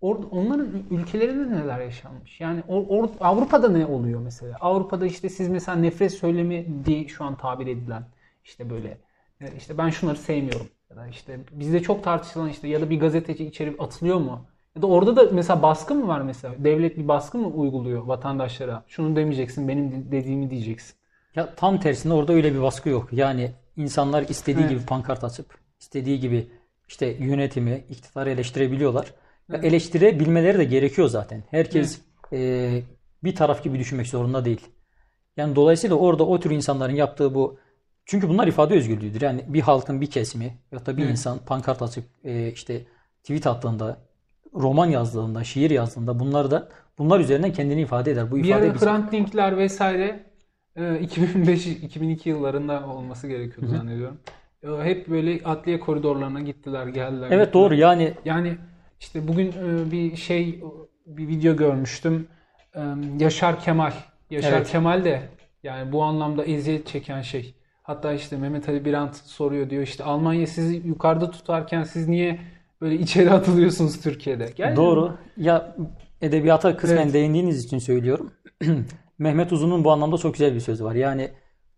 [0.00, 2.40] Orada onların ülkelerinde neler yaşanmış?
[2.40, 4.56] Yani or, or, Avrupa'da ne oluyor mesela?
[4.60, 8.04] Avrupa'da işte siz mesela nefret söylemi diye şu an tabir edilen
[8.44, 8.98] işte böyle
[9.40, 13.00] e, işte ben şunları sevmiyorum ya da işte bizde çok tartışılan işte ya da bir
[13.00, 14.46] gazeteci içeri atılıyor mu?
[14.76, 16.54] Ya da orada da mesela baskı mı var mesela?
[16.58, 18.84] Devlet bir baskı mı uyguluyor vatandaşlara?
[18.88, 20.94] Şunu demeyeceksin, benim dediğimi diyeceksin.
[21.36, 23.08] Ya tam tersine orada öyle bir baskı yok.
[23.12, 24.70] Yani insanlar istediği evet.
[24.70, 26.50] gibi pankart açıp istediği gibi
[26.88, 29.14] işte yönetimi, iktidarı eleştirebiliyorlar.
[29.50, 29.62] Evet.
[29.62, 31.42] Ve eleştirebilmeleri de gerekiyor zaten.
[31.50, 32.00] Herkes
[32.32, 32.82] evet.
[32.82, 32.82] e,
[33.24, 34.60] bir taraf gibi düşünmek zorunda değil.
[35.36, 37.58] Yani dolayısıyla orada o tür insanların yaptığı bu
[38.04, 39.20] çünkü bunlar ifade özgürlüğüdür.
[39.20, 41.10] Yani bir halkın bir kesimi ya da bir evet.
[41.10, 42.82] insan pankart açıp e, işte
[43.22, 43.98] tweet attığında,
[44.54, 48.30] roman yazdığında, şiir yazdığında bunlar da bunlar üzerinden kendini ifade eder.
[48.30, 50.29] Bu bir ifade ara Hrant Dinkler vesaire
[50.82, 53.78] 2005-2002 ee, yıllarında olması gerekiyordu Hı-hı.
[53.78, 54.18] zannediyorum.
[54.62, 57.28] Ee, hep böyle adliye koridorlarına gittiler, geldiler.
[57.30, 57.52] Evet gittiler.
[57.52, 58.14] doğru yani.
[58.24, 58.56] Yani
[59.00, 60.60] işte bugün e, bir şey
[61.06, 62.28] bir video görmüştüm.
[62.76, 62.80] Ee,
[63.18, 63.92] Yaşar Kemal.
[64.30, 64.70] Yaşar evet.
[64.70, 65.22] Kemal de
[65.62, 67.54] yani bu anlamda eziyet çeken şey.
[67.82, 72.40] Hatta işte Mehmet Ali Birant soruyor diyor işte Almanya sizi yukarıda tutarken siz niye
[72.80, 74.52] böyle içeri atılıyorsunuz Türkiye'de?
[74.56, 75.08] Gel Doğru.
[75.08, 75.16] Mi?
[75.36, 75.76] Ya
[76.22, 77.14] edebiyata kısmen evet.
[77.14, 78.32] değindiğiniz için söylüyorum.
[79.20, 80.94] Mehmet Uzun'un bu anlamda çok güzel bir sözü var.
[80.94, 81.30] Yani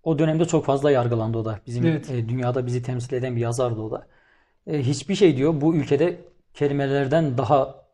[0.02, 1.60] o dönemde çok fazla yargılandı o da.
[1.66, 2.10] Bizim evet.
[2.10, 4.06] e, dünyada bizi temsil eden bir yazardı o da.
[4.66, 6.20] E, hiçbir şey diyor bu ülkede
[6.54, 7.84] kelimelerden daha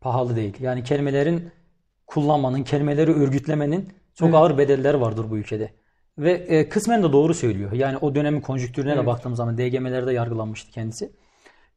[0.00, 0.54] pahalı değil.
[0.60, 1.50] Yani kelimelerin
[2.06, 4.38] kullanmanın, kelimeleri örgütlemenin çok evet.
[4.38, 5.72] ağır bedeller vardır bu ülkede.
[6.18, 7.72] Ve e, kısmen de doğru söylüyor.
[7.72, 9.02] Yani o dönemin konjüktürüne evet.
[9.02, 11.12] de baktığımız zaman DGM'lerde yargılanmıştı kendisi.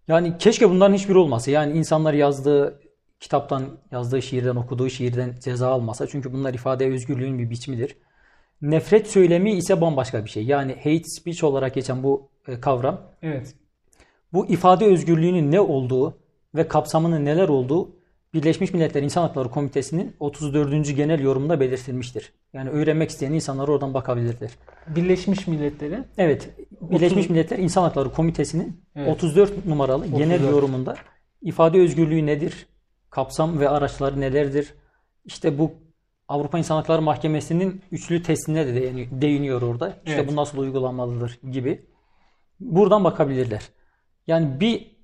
[0.08, 1.52] Yani keşke bunların hiçbiri olmasa.
[1.52, 2.80] Yani insanlar yazdığı
[3.26, 6.08] kitaptan yazdığı şiirden okuduğu şiirden ceza almasa.
[6.08, 7.96] Çünkü bunlar ifade özgürlüğün bir biçimidir.
[8.62, 10.46] Nefret söylemi ise bambaşka bir şey.
[10.46, 13.02] Yani hate speech olarak geçen bu e, kavram.
[13.22, 13.56] Evet.
[14.34, 16.18] Bu ifade özgürlüğünün ne olduğu
[16.56, 17.96] ve kapsamının neler olduğu
[18.34, 20.96] Birleşmiş Milletler İnsan Hakları Komitesi'nin 34.
[20.96, 22.34] genel yorumunda belirtilmiştir.
[22.54, 24.52] Yani öğrenmek isteyen insanlar oradan bakabilirler.
[24.88, 26.06] Birleşmiş Milletler'in?
[26.18, 26.50] Evet.
[26.82, 27.30] Birleşmiş 30...
[27.30, 29.10] Milletler İnsan Hakları Komitesi'nin evet.
[29.10, 30.20] 34 numaralı 34.
[30.20, 30.96] genel yorumunda
[31.42, 32.75] ifade özgürlüğü nedir?
[33.16, 34.74] Kapsam ve araçları nelerdir?
[35.26, 35.74] İşte bu
[36.28, 39.90] Avrupa İnsan Hakları Mahkemesi'nin üçlü testine de değiniyor orada.
[40.06, 40.32] İşte evet.
[40.32, 41.86] bu nasıl uygulanmalıdır gibi.
[42.60, 43.62] Buradan bakabilirler.
[44.28, 44.96] Yani bir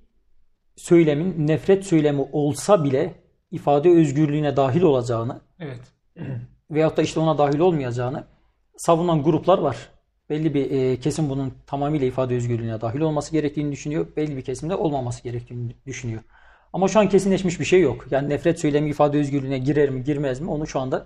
[0.75, 3.13] söylemin nefret söylemi olsa bile
[3.51, 5.81] ifade özgürlüğüne dahil olacağını evet.
[6.71, 8.27] veyahut da işte ona dahil olmayacağını
[8.77, 9.89] savunan gruplar var.
[10.29, 14.07] Belli bir e, kesim bunun tamamıyla ifade özgürlüğüne dahil olması gerektiğini düşünüyor.
[14.17, 16.21] Belli bir kesimde olmaması gerektiğini düşünüyor.
[16.73, 18.05] Ama şu an kesinleşmiş bir şey yok.
[18.11, 21.05] Yani nefret söylemi ifade özgürlüğüne girer mi girmez mi onu şu anda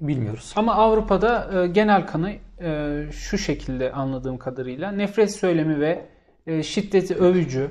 [0.00, 0.52] bilmiyoruz.
[0.56, 6.06] Ama Avrupa'da e, genel kanı e, şu şekilde anladığım kadarıyla nefret söylemi ve
[6.46, 7.70] e, şiddeti övücü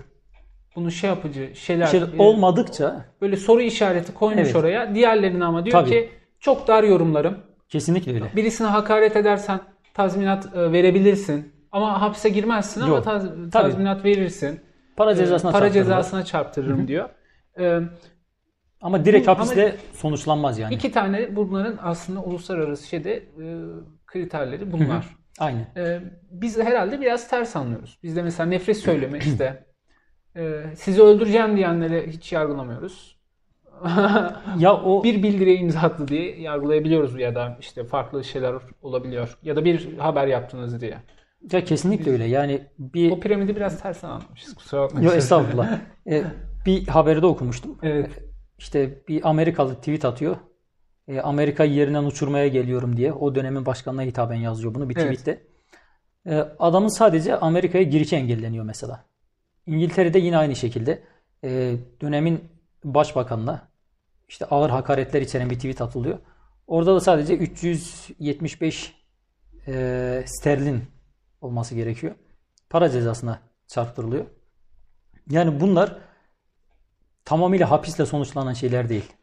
[0.76, 4.56] bunu şey yapıcı şeyler şey olmadıkça böyle soru işareti koymuş evet.
[4.56, 4.96] oraya.
[4.96, 5.89] Diğerlerine ama diyor Tabii.
[5.89, 7.38] ki çok dar yorumlarım.
[7.69, 8.26] Kesinlikle öyle.
[8.36, 9.60] Birisine hakaret edersen
[9.93, 11.54] tazminat e, verebilirsin.
[11.72, 12.89] Ama hapse girmezsin Yok.
[12.89, 14.60] ama taz, tazminat verirsin.
[14.98, 16.88] Para cezasına, para cezasına çarptırırım Hı-hı.
[16.88, 17.10] diyor.
[17.59, 17.79] Ee,
[18.81, 20.73] ama direkt bu, hapisle ama sonuçlanmaz yani.
[20.73, 23.45] İki tane bunların aslında uluslararası şeyde e,
[24.05, 25.05] kriterleri bunlar.
[25.39, 25.67] Aynen.
[25.77, 25.99] Ee,
[26.31, 27.99] biz herhalde biraz ters anlıyoruz.
[28.03, 29.65] Bizde mesela nefret söyleme işte
[30.35, 33.19] e, sizi öldüreceğim diyenlere hiç yargılamıyoruz.
[34.57, 39.55] ya o bir bildiriye imza attı diye yargılayabiliyoruz ya da işte farklı şeyler olabiliyor ya
[39.55, 40.97] da bir haber yaptınız diye.
[41.51, 42.23] Ya kesinlikle Biz, öyle.
[42.23, 44.55] Yani bir o piramidi biraz ters anlamışız.
[44.55, 45.07] Kusura bakmayın.
[45.07, 45.79] Yok estağfurullah.
[46.07, 46.23] e,
[46.65, 47.78] bir haberde okumuştum.
[47.84, 48.12] Evet.
[48.58, 50.38] İşte bir Amerikalı tweet atıyor.
[51.08, 53.13] E, Amerika yerinden uçurmaya geliyorum diye.
[53.13, 55.32] O dönemin başkanına hitaben yazıyor bunu bir tweette.
[56.26, 56.47] Evet.
[56.47, 59.06] E, adamın sadece Amerika'ya girişi engelleniyor mesela.
[59.65, 61.04] İngiltere'de yine aynı şekilde
[61.43, 62.43] e, dönemin
[62.84, 63.67] başbakanına
[64.30, 66.19] işte ağır hakaretler içeren bir tweet atılıyor.
[66.67, 68.93] Orada da sadece 375
[69.67, 70.84] e, sterlin
[71.41, 72.15] olması gerekiyor.
[72.69, 74.26] Para cezasına çarptırılıyor.
[75.30, 75.97] Yani bunlar
[77.25, 79.13] tamamıyla hapisle sonuçlanan şeyler değil.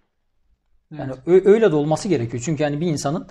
[0.98, 1.46] Yani evet.
[1.46, 2.42] öyle de olması gerekiyor.
[2.46, 3.28] Çünkü yani bir insanın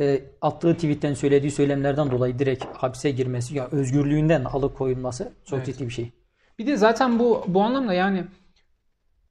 [0.00, 5.66] e, attığı tweetten söylediği söylemlerden dolayı direkt hapse girmesi ya özgürlüğünden alıkoyulması çok evet.
[5.66, 6.12] ciddi bir şey.
[6.58, 8.24] Bir de zaten bu bu anlamda yani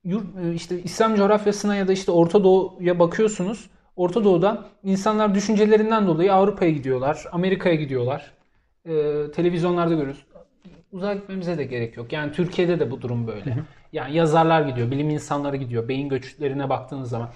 [0.05, 3.69] e, işte İslam coğrafyasına ya da işte Orta Doğu'ya bakıyorsunuz.
[3.95, 8.33] Orta Doğu'da insanlar düşüncelerinden dolayı Avrupa'ya gidiyorlar, Amerika'ya gidiyorlar.
[8.85, 8.91] Ee,
[9.35, 10.25] televizyonlarda görüyoruz.
[10.91, 12.13] Uzağa gitmemize de gerek yok.
[12.13, 13.57] Yani Türkiye'de de bu durum böyle.
[13.93, 15.87] Yani yazarlar gidiyor, bilim insanları gidiyor.
[15.87, 17.29] Beyin göçlerine baktığınız zaman.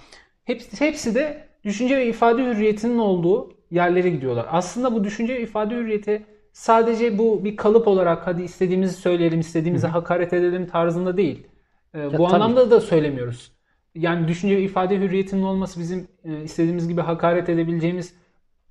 [0.44, 4.46] Hepsi, hepsi de düşünce ve ifade hürriyetinin olduğu yerlere gidiyorlar.
[4.50, 9.86] Aslında bu düşünce ve ifade hürriyeti sadece bu bir kalıp olarak hadi istediğimizi söyleyelim, istediğimize
[9.86, 11.46] hakaret edelim tarzında değil.
[11.94, 12.34] Ee, ya, bu tabii.
[12.34, 13.52] anlamda da söylemiyoruz.
[13.94, 18.14] Yani düşünce ve ifade hürriyetinin olması bizim e, istediğimiz gibi hakaret edebileceğimiz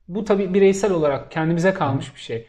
[0.07, 2.47] bu tabii bireysel olarak kendimize kalmış bir şey.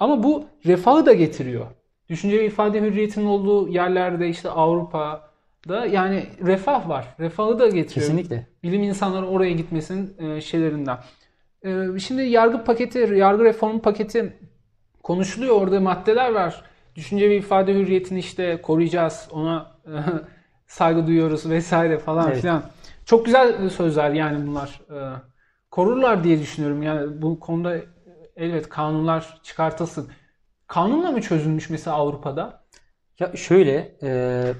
[0.00, 1.66] Ama bu refahı da getiriyor.
[2.08, 7.14] Düşünce ve ifade hürriyetinin olduğu yerlerde işte Avrupa'da yani refah var.
[7.20, 7.88] Refahı da getiriyor.
[7.88, 8.46] Kesinlikle.
[8.62, 10.98] Bilim insanları oraya gitmesinin e, şeylerinden.
[11.62, 14.36] E, şimdi yargı paketi, yargı reformu paketi
[15.02, 15.60] konuşuluyor.
[15.60, 16.64] Orada maddeler var.
[16.94, 19.28] Düşünce ve ifade hürriyetini işte koruyacağız.
[19.32, 19.92] Ona e,
[20.66, 22.40] saygı duyuyoruz vesaire falan evet.
[22.40, 22.62] filan.
[23.04, 24.80] Çok güzel sözler yani bunlar.
[25.70, 26.82] Korurlar diye düşünüyorum.
[26.82, 27.76] Yani bu konuda
[28.36, 30.10] elbet kanunlar çıkartılsın.
[30.66, 32.64] Kanunla mı çözülmüş mesela Avrupa'da?
[33.18, 34.52] Ya şöyle, e,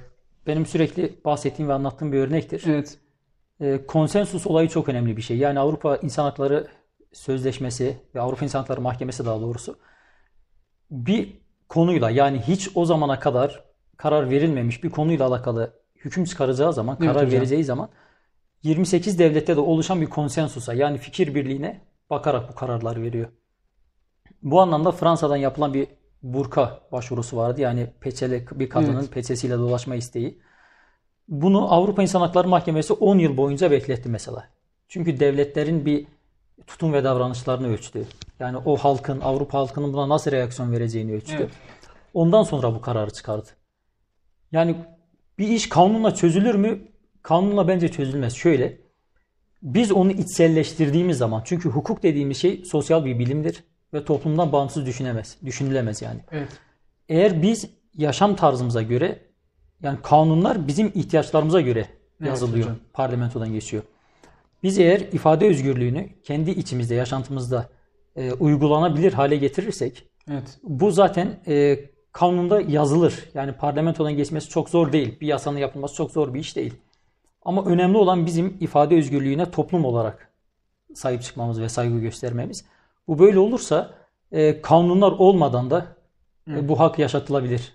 [0.47, 2.65] benim sürekli bahsettiğim ve anlattığım bir örnektir.
[2.67, 2.99] Evet.
[3.61, 5.39] E, konsensus olayı çok önemli bir şey.
[5.39, 6.69] Yani Avrupa İnsan Hakları
[7.13, 9.79] Sözleşmesi ve Avrupa İnsan Hakları Mahkemesi daha doğrusu
[10.91, 13.65] bir konuyla yani hiç o zamana kadar
[13.97, 17.89] karar verilmemiş bir konuyla alakalı hüküm çıkaracağı zaman, karar evet, vereceği zaman
[18.63, 23.29] 28 devlette de oluşan bir konsensusa yani fikir birliğine bakarak bu kararlar veriyor.
[24.43, 25.89] Bu anlamda Fransa'dan yapılan bir
[26.23, 27.61] burka başvurusu vardı.
[27.61, 29.13] Yani peçeli bir kadının evet.
[29.13, 30.39] peçesiyle dolaşma isteği.
[31.29, 34.49] Bunu Avrupa İnsan Hakları Mahkemesi 10 yıl boyunca bekletti mesela.
[34.89, 36.07] Çünkü devletlerin bir
[36.67, 38.07] tutum ve davranışlarını ölçtü.
[38.41, 41.37] Yani o halkın, Avrupa halkının buna nasıl reaksiyon vereceğini ölçtü.
[41.37, 41.51] Evet.
[42.15, 43.49] Ondan sonra bu kararı çıkardı.
[44.53, 44.77] Yani
[45.39, 46.83] bir iş kanunla çözülür mü?
[47.23, 48.35] Kanunla bence çözülmez.
[48.35, 48.81] Şöyle,
[49.63, 55.37] biz onu içselleştirdiğimiz zaman, çünkü hukuk dediğimiz şey sosyal bir bilimdir ve toplumdan bağımsız düşünemez,
[55.45, 56.21] düşünülemez yani.
[56.31, 56.49] Evet.
[57.09, 59.19] Eğer biz yaşam tarzımıza göre
[59.83, 61.87] yani kanunlar bizim ihtiyaçlarımıza göre
[62.25, 63.83] yazılıyor, evet, parlamentodan geçiyor.
[64.63, 67.69] Biz eğer ifade özgürlüğünü kendi içimizde, yaşantımızda
[68.17, 70.59] e, uygulanabilir hale getirirsek evet.
[70.63, 71.81] bu zaten e,
[72.13, 73.29] kanunda yazılır.
[73.35, 75.21] Yani parlamentodan geçmesi çok zor değil.
[75.21, 76.75] Bir yasanın yapılması çok zor bir iş değil.
[77.43, 80.29] Ama önemli olan bizim ifade özgürlüğüne toplum olarak
[80.95, 82.65] sahip çıkmamız ve saygı göstermemiz.
[83.09, 83.95] Bu böyle olursa
[84.33, 85.87] e, kanunlar olmadan da
[86.51, 87.73] e, bu hak yaşatılabilir.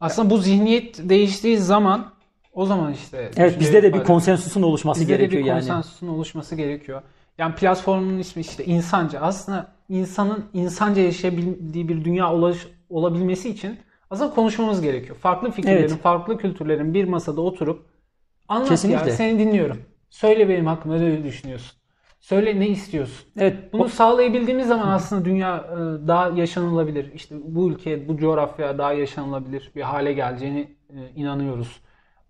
[0.00, 2.12] Aslında bu zihniyet değiştiği zaman
[2.52, 5.58] o zaman işte Evet bizde de bir konsensusun oluşması bizde gerekiyor yani.
[5.58, 7.02] Bizde de bir konsensusun oluşması gerekiyor.
[7.38, 9.20] Yani platformun ismi işte insanca.
[9.20, 13.78] Aslında insanın insanca yaşayabildiği bir dünya ulaş, olabilmesi için
[14.10, 15.16] aslında konuşmamız gerekiyor.
[15.16, 16.02] Farklı fikirlerin, evet.
[16.02, 17.86] farklı kültürlerin bir masada oturup
[18.48, 19.10] anlat Kesinlikle.
[19.10, 19.82] ya seni dinliyorum.
[20.10, 21.81] Söyle benim hakkımda ne düşünüyorsun?
[22.22, 23.26] Söyle ne istiyorsun?
[23.38, 23.72] Evet.
[23.72, 25.76] Bunu sağlayabildiğimiz zaman aslında dünya e,
[26.08, 27.12] daha yaşanılabilir.
[27.14, 31.80] İşte bu ülke, bu coğrafya daha yaşanılabilir bir hale geleceğini e, inanıyoruz.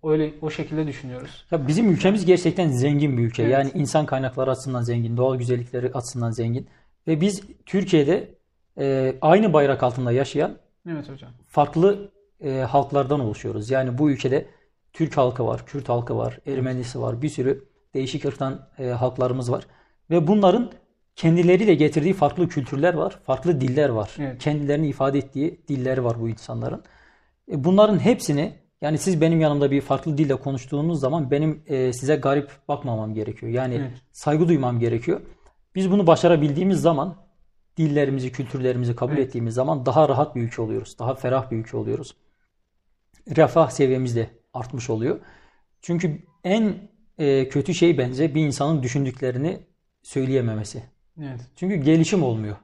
[0.03, 1.45] Öyle o şekilde düşünüyoruz.
[1.51, 3.43] Ya bizim ülkemiz gerçekten zengin bir ülke.
[3.43, 3.53] Evet.
[3.53, 6.67] Yani insan kaynakları açısından zengin, doğal güzellikleri açısından zengin
[7.07, 8.35] ve biz Türkiye'de
[8.77, 10.57] e, aynı bayrak altında yaşayan
[10.89, 11.29] Evet hocam.
[11.47, 13.69] farklı e, halklardan oluşuyoruz.
[13.69, 14.45] Yani bu ülkede
[14.93, 19.67] Türk halkı var, Kürt halkı var, Ermenisi var, bir sürü değişik ırktan e, halklarımız var.
[20.13, 20.71] Ve bunların
[21.15, 24.11] kendileriyle getirdiği farklı kültürler var, farklı diller var.
[24.19, 24.43] Evet.
[24.43, 26.83] Kendilerini ifade ettiği dilleri var bu insanların.
[27.51, 32.15] E, bunların hepsini yani siz benim yanımda bir farklı dille konuştuğunuz zaman benim e, size
[32.15, 33.51] garip bakmamam gerekiyor.
[33.51, 33.91] Yani evet.
[34.11, 35.21] saygı duymam gerekiyor.
[35.75, 37.15] Biz bunu başarabildiğimiz zaman
[37.77, 39.27] dillerimizi, kültürlerimizi kabul evet.
[39.27, 40.99] ettiğimiz zaman daha rahat bir ülke oluyoruz.
[40.99, 42.15] Daha ferah bir ülke oluyoruz.
[43.37, 45.19] Refah seviyemiz de artmış oluyor.
[45.81, 46.73] Çünkü en
[47.17, 49.59] e, kötü şey bence bir insanın düşündüklerini
[50.03, 50.83] söyleyememesi.
[51.21, 51.39] Evet.
[51.55, 52.55] Çünkü gelişim olmuyor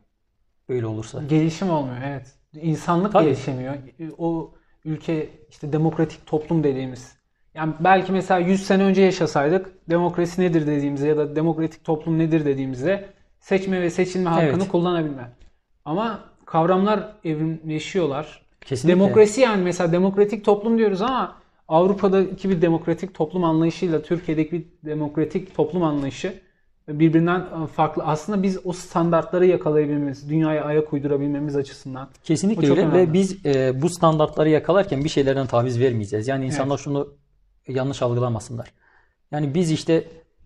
[0.69, 1.23] böyle olursa.
[1.23, 2.33] Gelişim olmuyor evet.
[2.61, 3.25] İnsanlık Tabii.
[3.25, 3.75] gelişemiyor.
[4.17, 4.53] O
[4.85, 7.19] ülke işte demokratik toplum dediğimiz.
[7.53, 12.45] Yani belki mesela 100 sene önce yaşasaydık demokrasi nedir dediğimizde ya da demokratik toplum nedir
[12.45, 14.67] dediğimizde seçme ve seçilme hakkını evet.
[14.67, 15.29] kullanabilme.
[15.85, 18.41] Ama kavramlar evrimleşiyorlar.
[18.61, 18.99] Kesinlikle.
[18.99, 21.35] Demokrasi yani mesela demokratik toplum diyoruz ama
[21.67, 26.33] Avrupa'daki bir demokratik toplum anlayışıyla Türkiye'deki bir demokratik toplum anlayışı
[26.89, 28.03] birbirinden e, farklı.
[28.03, 32.09] Aslında biz o standartları yakalayabilmemiz, dünyaya ayak uydurabilmemiz açısından.
[32.23, 36.27] Kesinlikle öyle ve biz e, bu standartları yakalarken bir şeylerden taviz vermeyeceğiz.
[36.27, 36.83] Yani insanlar evet.
[36.83, 37.13] şunu
[37.67, 38.73] yanlış algılamasınlar.
[39.31, 40.03] Yani biz işte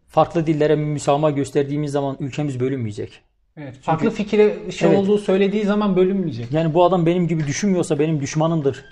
[0.08, 3.22] farklı dillere müsamaha gösterdiğimiz zaman ülkemiz bölünmeyecek.
[3.58, 6.52] Evet, farklı Çünkü, fikire şey evet, olduğu söylediği zaman bölünmeyecek.
[6.52, 8.86] Yani bu adam benim gibi düşünmüyorsa benim düşmanımdır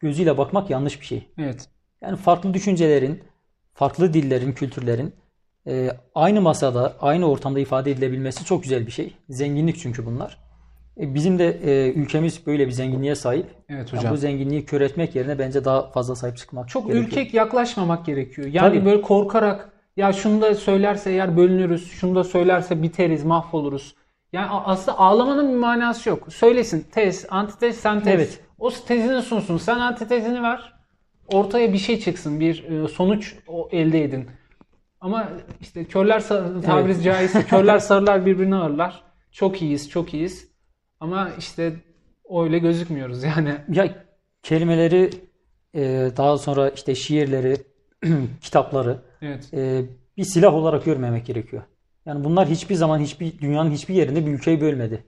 [0.00, 1.28] gözüyle bakmak yanlış bir şey.
[1.38, 1.68] Evet.
[2.00, 3.22] Yani farklı düşüncelerin,
[3.74, 5.14] farklı dillerin, kültürlerin
[5.66, 9.14] e, aynı masada, aynı ortamda ifade edilebilmesi çok güzel bir şey.
[9.28, 10.38] Zenginlik çünkü bunlar.
[11.00, 13.46] E, bizim de e, ülkemiz böyle bir zenginliğe sahip.
[13.68, 14.04] Evet hocam.
[14.04, 17.08] Yani bu zenginliği kör etmek yerine bence daha fazla sahip çıkmak Çok gerekiyor.
[17.08, 18.48] ürkek yaklaşmamak gerekiyor.
[18.52, 18.84] Yani Tabii.
[18.84, 23.94] böyle korkarak ya şunu da söylerse eğer bölünürüz, şunu da söylerse biteriz, mahvoluruz.
[24.32, 26.32] Yani aslında ağlamanın bir manası yok.
[26.32, 28.14] Söylesin tez, antitez, sentez.
[28.14, 28.40] Evet.
[28.58, 29.56] O tezini sunsun.
[29.56, 30.72] Sen antitezini ver.
[31.28, 32.40] Ortaya bir şey çıksın.
[32.40, 33.34] Bir e, sonuç
[33.72, 34.26] elde edin.
[35.06, 35.28] Ama
[35.60, 37.04] işte körler tabiri evet.
[37.04, 39.02] caizse körler sarılar birbirini ağırlar.
[39.32, 40.48] Çok iyiyiz, çok iyiyiz.
[41.00, 41.72] Ama işte
[42.30, 43.54] öyle gözükmüyoruz yani.
[43.68, 43.94] Ya
[44.42, 45.10] kelimeleri
[45.74, 47.56] e, daha sonra işte şiirleri,
[48.40, 49.54] kitapları evet.
[49.54, 49.84] e,
[50.16, 51.62] bir silah olarak görmemek gerekiyor.
[52.06, 55.04] Yani bunlar hiçbir zaman hiçbir dünyanın hiçbir yerinde bir ülkeyi bölmedi.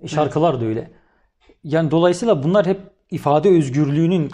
[0.00, 0.62] E, şarkılar evet.
[0.62, 0.90] da öyle.
[1.64, 2.80] Yani dolayısıyla bunlar hep
[3.10, 4.30] ifade özgürlüğünün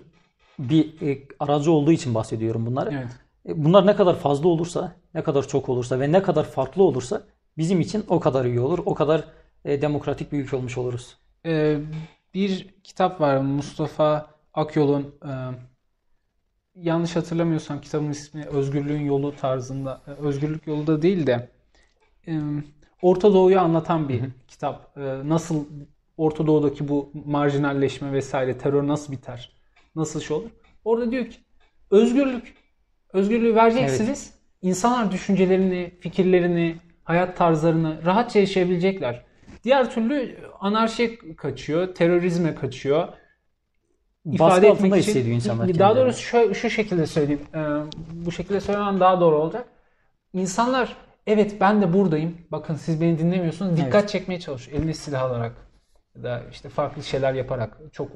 [0.58, 2.90] bir e, aracı olduğu için bahsediyorum bunları.
[2.92, 3.25] Evet.
[3.48, 7.22] E, bunlar ne kadar fazla olursa, ne kadar çok olursa ve ne kadar farklı olursa
[7.58, 8.78] bizim için o kadar iyi olur.
[8.86, 9.24] O kadar
[9.64, 11.16] e, demokratik bir ülke olmuş oluruz.
[11.46, 11.78] Ee,
[12.34, 15.30] bir kitap var Mustafa Akyol'un e,
[16.74, 20.02] yanlış hatırlamıyorsam kitabın ismi Özgürlüğün Yolu tarzında.
[20.06, 21.48] E, özgürlük yolu da değil de
[22.28, 22.40] e,
[23.02, 24.98] Orta Doğu'yu anlatan bir kitap.
[24.98, 25.64] E, nasıl
[26.16, 29.52] Orta Doğu'daki bu marjinalleşme vesaire terör nasıl biter?
[29.96, 30.50] Nasıl şey olur?
[30.84, 31.38] Orada diyor ki
[31.90, 32.65] özgürlük.
[33.16, 34.30] Özgürlüğü vereceksiniz.
[34.32, 34.36] Evet.
[34.62, 39.24] İnsanlar düşüncelerini, fikirlerini, hayat tarzlarını rahatça yaşayabilecekler.
[39.64, 43.08] Diğer türlü anarşiye kaçıyor, terörizme kaçıyor.
[44.32, 45.78] İfade Baskı etmek için hissediyor insanlar.
[45.78, 47.42] Daha doğrusu şu, şu şekilde söyleyeyim.
[47.54, 47.58] Ee,
[48.12, 49.68] bu şekilde söylemem daha doğru olacak.
[50.32, 52.38] İnsanlar evet ben de buradayım.
[52.52, 53.76] Bakın siz beni dinlemiyorsunuz.
[53.76, 54.08] Dikkat evet.
[54.08, 54.78] çekmeye çalışıyor.
[54.78, 55.52] Eline silah alarak
[56.16, 58.08] ya da işte farklı şeyler yaparak çok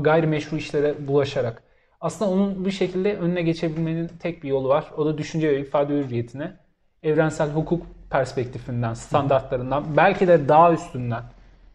[0.00, 1.62] gayrimeşru işlere bulaşarak.
[2.02, 4.90] Aslında onun bu şekilde önüne geçebilmenin tek bir yolu var.
[4.96, 6.56] O da düşünce ve ifade hürriyetine
[7.02, 11.22] evrensel hukuk perspektifinden, standartlarından, belki de daha üstünden.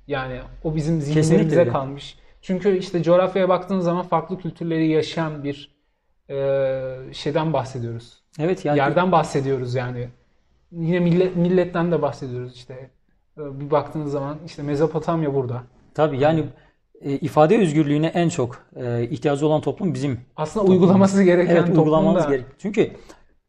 [0.08, 2.20] Yani o bizim zihinlerimize kalmış.
[2.42, 5.78] Çünkü işte coğrafyaya baktığın zaman farklı kültürleri yaşayan bir
[6.30, 8.24] e, şeyden bahsediyoruz.
[8.40, 10.10] Evet yani yerden bahsediyoruz yani.
[10.72, 12.90] Yine millet milletten de bahsediyoruz işte.
[13.38, 15.64] E, bir baktığınız zaman işte Mezopotamya burada.
[15.94, 16.46] Tabii yani
[17.02, 20.20] e, ifade özgürlüğüne en çok e, ihtiyacı olan toplum bizim.
[20.36, 20.82] Aslında toplum.
[20.82, 22.46] uygulaması gereken evet, toplum uygulamamız gerek.
[22.58, 22.92] Çünkü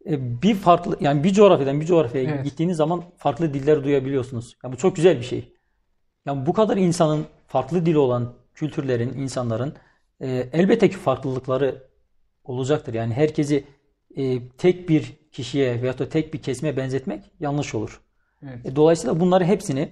[0.06, 2.44] e, bir farklı yani bir coğrafyadan bir coğrafyaya evet.
[2.44, 4.56] gittiğiniz zaman farklı diller duyabiliyorsunuz.
[4.64, 5.54] Yani bu çok güzel bir şey.
[6.26, 9.74] Yani bu kadar insanın farklı dili olan kültürlerin, insanların
[10.20, 11.88] e, elbette ki farklılıkları
[12.44, 12.94] olacaktır.
[12.94, 13.64] Yani herkesi
[14.16, 18.00] e, tek bir kişiye veyahut da tek bir kesime benzetmek yanlış olur.
[18.42, 18.66] Evet.
[18.66, 19.88] E, dolayısıyla bunları hepsini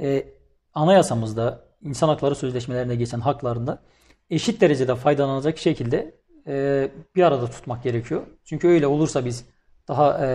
[0.00, 0.26] e,
[0.74, 3.82] anayasamızda, insan hakları sözleşmelerinde geçen haklarında
[4.30, 6.14] eşit derecede faydalanacak şekilde
[6.46, 8.22] e, bir arada tutmak gerekiyor.
[8.44, 9.44] Çünkü öyle olursa biz
[9.88, 10.28] daha e,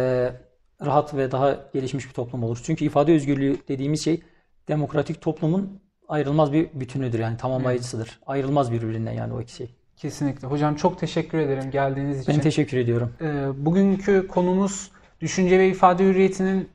[0.85, 2.59] rahat ve daha gelişmiş bir toplum olur.
[2.63, 4.21] Çünkü ifade özgürlüğü dediğimiz şey
[4.67, 8.07] demokratik toplumun ayrılmaz bir bütünüdür yani tamamlayıcısıdır.
[8.07, 8.19] Evet.
[8.25, 9.75] Ayrılmaz birbirinden yani o iki şey.
[9.97, 10.47] Kesinlikle.
[10.47, 12.33] Hocam çok teşekkür ederim geldiğiniz için.
[12.33, 13.13] Ben teşekkür ediyorum.
[13.21, 16.69] Ee, bugünkü konumuz düşünce ve ifade hürriyetinin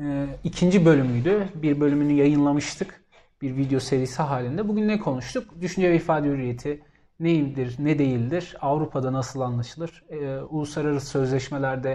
[0.00, 1.48] e, ikinci bölümüydü.
[1.54, 3.04] Bir bölümünü yayınlamıştık.
[3.42, 4.68] Bir video serisi halinde.
[4.68, 5.60] Bugün ne konuştuk?
[5.60, 6.82] Düşünce ve ifade hürriyeti
[7.20, 8.56] neydir, ne değildir?
[8.60, 10.04] Avrupa'da nasıl anlaşılır?
[10.08, 11.94] Ee, uluslararası sözleşmelerde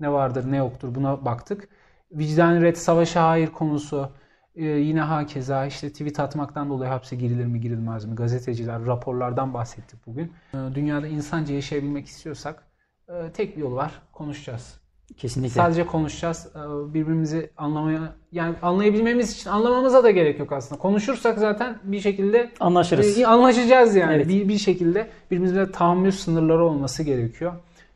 [0.00, 0.94] ne vardır, ne yoktur?
[0.94, 1.68] Buna baktık.
[2.12, 4.10] Vicdan red, savaşa hayır konusu,
[4.54, 8.14] ee, yine hakeza işte tweet atmaktan dolayı hapse girilir mi girilmez mi?
[8.14, 10.32] Gazeteciler raporlardan bahsettik bugün.
[10.54, 12.62] Ee, dünyada insanca yaşayabilmek istiyorsak
[13.08, 14.02] e, tek bir yol var.
[14.12, 14.80] Konuşacağız.
[15.16, 15.54] Kesinlikle.
[15.54, 16.46] Sadece konuşacağız.
[16.54, 20.80] Ee, birbirimizi anlamaya yani anlayabilmemiz için anlamamıza da gerek yok aslında.
[20.80, 23.18] Konuşursak zaten bir şekilde anlaşırız.
[23.18, 24.14] E, anlaşacağız yani.
[24.14, 24.28] Evet.
[24.28, 27.52] Bir, bir şekilde birbirimizle tahammül sınırları olması gerekiyor.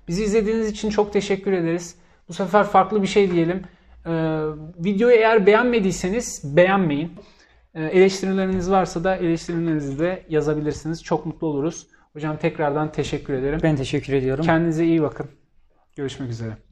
[0.08, 1.94] Bizi izlediğiniz için çok teşekkür ederiz.
[2.28, 3.62] Bu sefer farklı bir şey diyelim.
[4.06, 4.10] Ee,
[4.78, 7.12] videoyu eğer beğenmediyseniz beğenmeyin.
[7.74, 11.02] Ee, eleştirileriniz varsa da eleştirilerinizi de yazabilirsiniz.
[11.02, 11.86] Çok mutlu oluruz.
[12.12, 13.60] Hocam tekrardan teşekkür ederim.
[13.62, 14.44] Ben teşekkür ediyorum.
[14.44, 15.26] Kendinize iyi bakın.
[15.96, 16.69] Görüşmek üzere.